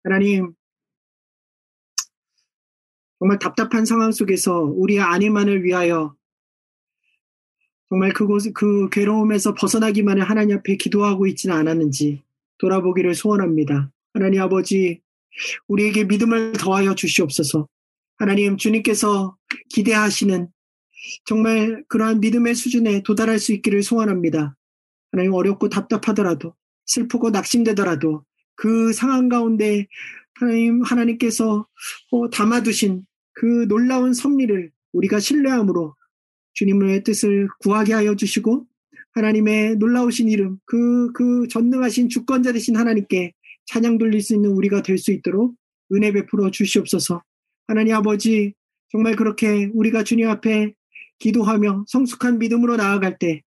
하나님, 0.04 0.54
정말 3.20 3.40
답답한 3.40 3.86
상황 3.86 4.12
속에서 4.12 4.62
우리의 4.62 5.00
아내만을 5.00 5.64
위하여 5.64 6.16
정말 7.90 8.14
그곳, 8.14 8.44
그 8.54 8.90
괴로움에서 8.90 9.54
벗어나기만을 9.54 10.30
하나님 10.30 10.58
앞에 10.58 10.76
기도하고 10.76 11.26
있지는 11.28 11.56
않았는지 11.56 12.24
돌아보기를 12.58 13.16
소원합니다. 13.16 13.92
하나님 14.14 14.42
아버지, 14.42 15.02
우리에게 15.68 16.04
믿음을 16.04 16.54
더하여 16.54 16.96
주시옵소서. 16.96 17.68
하나님, 18.18 18.58
주님께서 18.58 19.38
기대하시는 19.70 20.48
정말 21.26 21.84
그러한 21.88 22.20
믿음의 22.20 22.56
수준에 22.56 23.04
도달할 23.04 23.40
수 23.40 23.54
있기를 23.54 23.84
소원합니다. 23.84 24.56
하나님, 25.12 25.34
어렵고 25.34 25.70
답답하더라도, 25.70 26.56
슬프고 26.86 27.30
낙심되더라도, 27.30 28.26
그 28.58 28.91
상황 28.91 29.30
가운데 29.30 29.88
하나님, 30.34 30.82
하나님께서 30.82 31.65
어, 32.12 32.30
담아두신 32.30 33.06
그 33.34 33.67
놀라운 33.67 34.13
섭리를 34.13 34.72
우리가 34.93 35.20
신뢰함으로 35.20 35.96
주님의 36.54 37.04
뜻을 37.04 37.48
구하게 37.60 37.93
하여 37.93 38.15
주시고 38.15 38.65
하나님의 39.13 39.78
놀라우신 39.78 40.28
이름, 40.30 40.58
그, 40.65 41.12
그 41.13 41.48
전능하신 41.48 42.10
주권자 42.10 42.52
되신 42.52 42.76
하나님께 42.76 43.34
찬양 43.65 43.98
돌릴 43.98 44.22
수 44.22 44.36
있는 44.36 44.52
우리가 44.52 44.82
될 44.82 44.98
수 44.98 45.12
있도록 45.12 45.56
은혜 45.93 46.12
베풀어 46.12 46.52
주시옵소서. 46.52 47.24
하나님 47.67 47.96
아버지, 47.96 48.54
정말 48.89 49.15
그렇게 49.15 49.70
우리가 49.74 50.04
주님 50.04 50.30
앞에 50.30 50.74
기도하며 51.20 51.86
성숙한 51.88 52.39
믿음으로 52.39 52.76
나아갈 52.78 53.17
때 53.17 53.41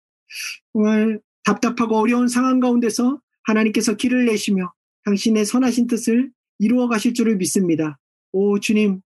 정말 0.72 1.20
답답하고 1.44 1.96
어려운 1.96 2.28
상황 2.28 2.60
가운데서 2.60 3.20
하나님께서 3.44 3.96
길을 3.96 4.26
내시며 4.26 4.72
당신의 5.04 5.44
선하신 5.44 5.86
뜻을 5.86 6.30
이루어 6.58 6.88
가실 6.88 7.14
줄을 7.14 7.36
믿습니다. 7.36 7.98
오 8.32 8.60
주님, 8.60 9.00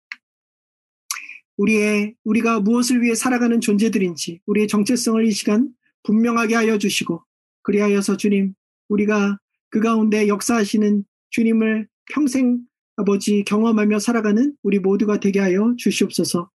우리의 1.57 2.15
우리가 2.25 2.61
무엇을 2.61 3.03
위해 3.03 3.15
살아가는 3.15 3.61
존재들인지 3.61 4.41
우리의 4.47 4.69
정체성을 4.69 5.25
이 5.27 5.31
시간 5.33 5.73
분명하게 6.03 6.55
하여 6.55 6.79
주시고 6.79 7.23
그리하여서 7.63 8.17
주님 8.17 8.55
우리가 8.89 9.39
그 9.69 9.81
가운데 9.81 10.29
역사하시는 10.29 11.05
주님을 11.31 11.89
평생 12.13 12.61
아버지 12.97 13.43
경험하며 13.45 13.99
살아가는 14.01 14.57
우리 14.63 14.79
모두가 14.79 15.21
되게 15.21 15.41
하여 15.41 15.75
주시옵소서. 15.79 16.51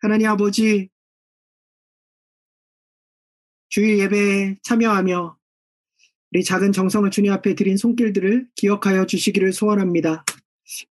하나님 0.00 0.28
아버지 0.28 0.88
주일 3.68 3.98
예배에 3.98 4.58
참여하며 4.62 5.38
우리 6.34 6.42
작은 6.42 6.72
정성을 6.72 7.10
주님 7.10 7.30
앞에 7.30 7.54
드린 7.54 7.76
손길들을 7.76 8.46
기억하여 8.54 9.04
주시기를 9.04 9.52
소원합니다. 9.52 10.24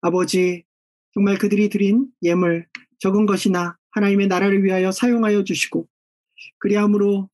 아버지, 0.01 0.63
정말 1.15 1.39
그들이 1.39 1.69
드린 1.69 2.07
예물, 2.21 2.67
적은 2.99 3.25
것이나 3.25 3.75
하나님의 3.89 4.27
나라를 4.27 4.63
위하여 4.63 4.91
사용하여 4.91 5.43
주시고, 5.43 5.87
그리함으로 6.59 7.27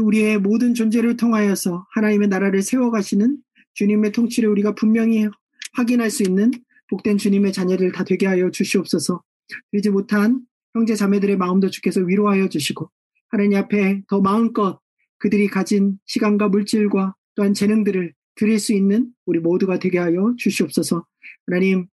우리의 0.00 0.38
모든 0.38 0.74
존재를 0.74 1.16
통하여서 1.16 1.88
하나님의 1.90 2.28
나라를 2.28 2.62
세워가시는 2.62 3.38
주님의 3.74 4.12
통치를 4.12 4.48
우리가 4.48 4.76
분명히 4.76 5.26
확인할 5.72 6.10
수 6.10 6.22
있는 6.22 6.52
복된 6.88 7.18
주님의 7.18 7.52
자녀들 7.52 7.90
다 7.90 8.04
되게 8.04 8.26
하여 8.26 8.48
주시옵소서. 8.52 9.24
그러지 9.72 9.90
못한 9.90 10.42
형제 10.72 10.94
자매들의 10.94 11.36
마음도 11.36 11.68
주께서 11.68 12.00
위로하여 12.00 12.48
주시고 12.48 12.88
하나님 13.28 13.58
앞에 13.58 14.02
더 14.08 14.20
마음껏 14.20 14.80
그들이 15.18 15.48
가진 15.48 15.98
시간과 16.06 16.48
물질과 16.48 17.14
또한 17.34 17.54
재능들을 17.54 18.12
드릴 18.36 18.58
수 18.58 18.72
있는 18.72 19.10
우리 19.26 19.40
모두가 19.40 19.78
되게 19.78 19.98
하여 19.98 20.34
주시옵소서. 20.38 21.04
하나님, 21.46 21.86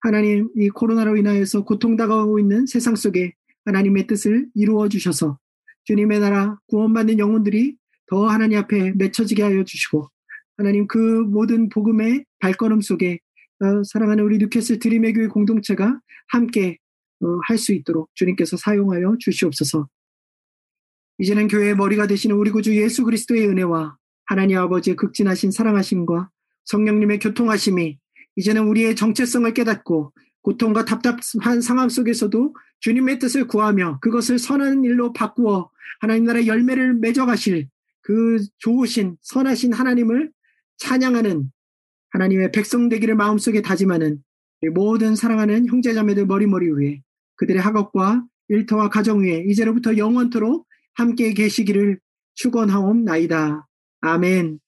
하나님 0.00 0.48
이 0.56 0.68
코로나로 0.68 1.16
인하여서 1.16 1.64
고통 1.64 1.96
당하고 1.96 2.38
있는 2.38 2.66
세상 2.66 2.96
속에 2.96 3.32
하나님의 3.64 4.06
뜻을 4.06 4.46
이루어 4.54 4.88
주셔서 4.88 5.38
주님의 5.84 6.20
나라 6.20 6.58
구원받는 6.68 7.18
영혼들이 7.18 7.76
더 8.06 8.26
하나님 8.26 8.58
앞에 8.58 8.92
맺혀지게 8.96 9.42
하여 9.42 9.64
주시고 9.64 10.08
하나님 10.56 10.86
그 10.86 10.98
모든 10.98 11.68
복음의 11.68 12.24
발걸음 12.38 12.80
속에 12.80 13.18
어, 13.60 13.82
사랑하는 13.84 14.22
우리 14.24 14.38
뉴캐슬 14.38 14.78
드림의 14.78 15.14
교회 15.14 15.28
공동체가 15.28 15.98
함께 16.28 16.78
어, 17.20 17.26
할수 17.46 17.72
있도록 17.72 18.10
주님께서 18.14 18.56
사용하여 18.56 19.16
주시옵소서. 19.18 19.88
이제는 21.18 21.48
교회의 21.48 21.76
머리가 21.76 22.06
되시는 22.06 22.36
우리 22.36 22.50
구주 22.50 22.76
예수 22.76 23.04
그리스도의 23.04 23.48
은혜와 23.48 23.96
하나님 24.26 24.58
아버지의 24.58 24.96
극진하신 24.96 25.50
사랑하심과 25.50 26.30
성령님의 26.64 27.20
교통하심이 27.20 27.98
이제는 28.36 28.66
우리의 28.68 28.96
정체성을 28.96 29.52
깨닫고 29.54 30.12
고통과 30.42 30.84
답답한 30.84 31.60
상황 31.60 31.88
속에서도 31.88 32.54
주님의 32.80 33.18
뜻을 33.18 33.46
구하며 33.46 33.98
그것을 34.00 34.38
선한 34.38 34.84
일로 34.84 35.12
바꾸어 35.12 35.70
하나님 36.00 36.24
나라의 36.24 36.46
열매를 36.46 36.94
맺어가실 36.94 37.68
그 38.02 38.38
좋으신 38.58 39.16
선하신 39.22 39.72
하나님을 39.72 40.30
찬양하는 40.76 41.50
하나님의 42.10 42.52
백성 42.52 42.88
되기를 42.88 43.16
마음속에 43.16 43.62
다짐하는 43.62 44.22
모든 44.72 45.16
사랑하는 45.16 45.66
형제자매들 45.66 46.26
머리머리 46.26 46.70
위에 46.70 47.02
그들의 47.36 47.60
학업과 47.60 48.24
일터와 48.48 48.90
가정 48.90 49.22
위에 49.22 49.44
이제로부터 49.48 49.96
영원토록 49.96 50.66
함께 50.96 51.32
계시기를 51.32 52.00
축원하옵나이다. 52.34 53.66
아멘. 54.00 54.58